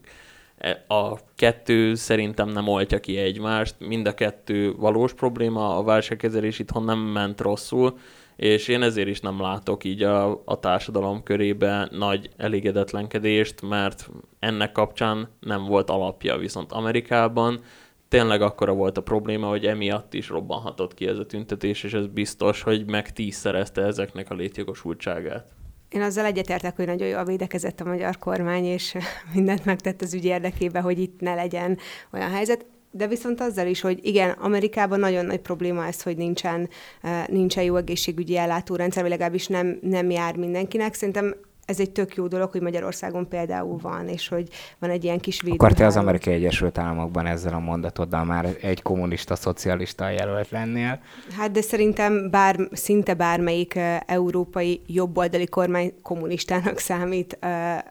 a 0.87 1.15
kettő 1.35 1.95
szerintem 1.95 2.49
nem 2.49 2.67
oltja 2.67 2.99
ki 2.99 3.17
egymást, 3.17 3.75
mind 3.79 4.07
a 4.07 4.13
kettő 4.13 4.73
valós 4.73 5.13
probléma, 5.13 5.77
a 5.77 5.83
válságkezelés 5.83 6.59
itthon 6.59 6.83
nem 6.83 6.99
ment 6.99 7.41
rosszul, 7.41 7.97
és 8.35 8.67
én 8.67 8.81
ezért 8.81 9.07
is 9.07 9.19
nem 9.19 9.41
látok 9.41 9.83
így 9.83 10.03
a, 10.03 10.41
a 10.45 10.59
társadalom 10.59 11.23
körébe 11.23 11.87
nagy 11.91 12.29
elégedetlenkedést, 12.37 13.61
mert 13.61 14.09
ennek 14.39 14.71
kapcsán 14.71 15.29
nem 15.39 15.65
volt 15.65 15.89
alapja, 15.89 16.37
viszont 16.37 16.71
Amerikában 16.71 17.59
tényleg 18.07 18.41
akkora 18.41 18.73
volt 18.73 18.97
a 18.97 19.03
probléma, 19.03 19.47
hogy 19.47 19.65
emiatt 19.65 20.13
is 20.13 20.29
robbanhatott 20.29 20.93
ki 20.93 21.07
ez 21.07 21.17
a 21.17 21.25
tüntetés, 21.25 21.83
és 21.83 21.93
ez 21.93 22.07
biztos, 22.07 22.61
hogy 22.61 22.85
meg 22.85 23.13
tízszerezte 23.13 23.81
ezeknek 23.81 24.29
a 24.29 24.35
létjogosultságát. 24.35 25.58
Én 25.89 26.02
azzal 26.02 26.25
egyetértek, 26.25 26.75
hogy 26.75 26.86
nagyon 26.86 27.08
jól 27.08 27.23
védekezett 27.23 27.80
a 27.80 27.86
magyar 27.86 28.17
kormány, 28.17 28.65
és 28.65 28.95
mindent 29.34 29.65
megtett 29.65 30.02
az 30.02 30.13
ügy 30.13 30.25
érdekében, 30.25 30.82
hogy 30.82 30.99
itt 30.99 31.19
ne 31.19 31.34
legyen 31.34 31.78
olyan 32.13 32.30
helyzet. 32.30 32.65
De 32.91 33.08
viszont 33.08 33.41
azzal 33.41 33.67
is, 33.67 33.82
hogy 33.82 33.99
igen, 34.02 34.30
Amerikában 34.30 34.99
nagyon 34.99 35.25
nagy 35.25 35.39
probléma 35.39 35.86
ez, 35.86 36.02
hogy 36.02 36.17
nincsen, 36.17 36.69
eh, 37.02 37.25
nincsen 37.28 37.63
jó 37.63 37.75
egészségügyi 37.75 38.38
ellátórendszer, 38.38 39.02
vagy 39.02 39.12
legalábbis 39.12 39.47
nem, 39.47 39.80
nem 39.82 40.10
jár 40.10 40.36
mindenkinek. 40.36 40.93
Szerintem 40.93 41.36
ez 41.69 41.79
egy 41.79 41.91
tök 41.91 42.15
jó 42.15 42.27
dolog, 42.27 42.51
hogy 42.51 42.62
Magyarországon 42.62 43.27
például 43.27 43.77
van, 43.77 44.08
és 44.08 44.27
hogy 44.27 44.47
van 44.79 44.89
egy 44.89 45.03
ilyen 45.03 45.19
kis 45.19 45.41
védőháló. 45.41 45.63
Akkor 45.63 45.77
te 45.77 45.86
az 45.86 45.97
Amerikai 45.97 46.34
Egyesült 46.34 46.77
Államokban 46.77 47.25
ezzel 47.25 47.53
a 47.53 47.60
mondatoddal 47.60 48.23
már 48.23 48.55
egy 48.62 48.82
kommunista, 48.82 49.36
szocialista 49.36 50.10
jelölt 50.10 50.49
lennél? 50.49 50.99
Hát 51.38 51.51
de 51.51 51.62
szerintem 51.62 52.29
bár, 52.29 52.58
szinte 52.71 53.13
bármelyik 53.13 53.79
európai 54.05 54.82
jobboldali 54.88 55.47
kormány 55.47 55.93
kommunistának 56.01 56.77
számít 56.77 57.38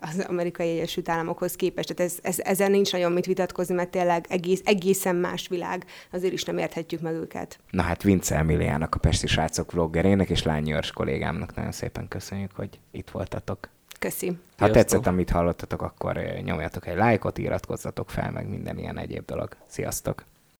az 0.01 0.25
Amerikai 0.29 0.69
Egyesült 0.69 1.09
Államokhoz 1.09 1.55
képest. 1.55 1.95
Tehát 1.95 2.13
ez, 2.13 2.19
ez, 2.23 2.39
ezen 2.39 2.71
nincs 2.71 2.93
nagyon 2.93 3.13
mit 3.13 3.27
vitatkozni, 3.27 3.75
mert 3.75 3.91
tényleg 3.91 4.27
egész, 4.29 4.61
egészen 4.65 5.17
más 5.17 5.49
világ, 5.49 5.85
azért 6.13 6.33
is 6.33 6.45
nem 6.45 6.59
érthetjük 6.59 7.01
meg 7.01 7.15
őket. 7.15 7.59
Na 7.71 7.83
hát 7.83 8.03
Vince 8.03 8.37
Emiliának, 8.37 8.95
a 8.95 8.99
Pesti 8.99 9.27
Srácok 9.27 9.73
vloggerének 9.73 10.31
és 10.31 10.43
Lányi 10.43 10.75
kollégámnak 10.95 11.55
nagyon 11.55 11.73
szépen 11.73 12.09
köszönjük, 12.09 12.51
hogy 12.55 12.79
itt 12.91 13.11
voltatok. 13.11 13.68
Köszi. 13.99 14.27
Ha 14.27 14.35
Sziasztok. 14.57 14.77
tetszett, 14.77 15.07
amit 15.07 15.31
hallottatok, 15.31 15.83
akkor 15.83 16.15
nyomjatok 16.45 16.87
egy 16.87 16.97
lájkot, 16.97 17.39
iratkozzatok 17.39 18.11
fel, 18.11 18.31
meg 18.31 18.49
minden 18.49 18.79
ilyen 18.79 18.99
egyéb 18.99 19.25
dolog. 19.25 19.57
Sziasztok! 19.67 20.25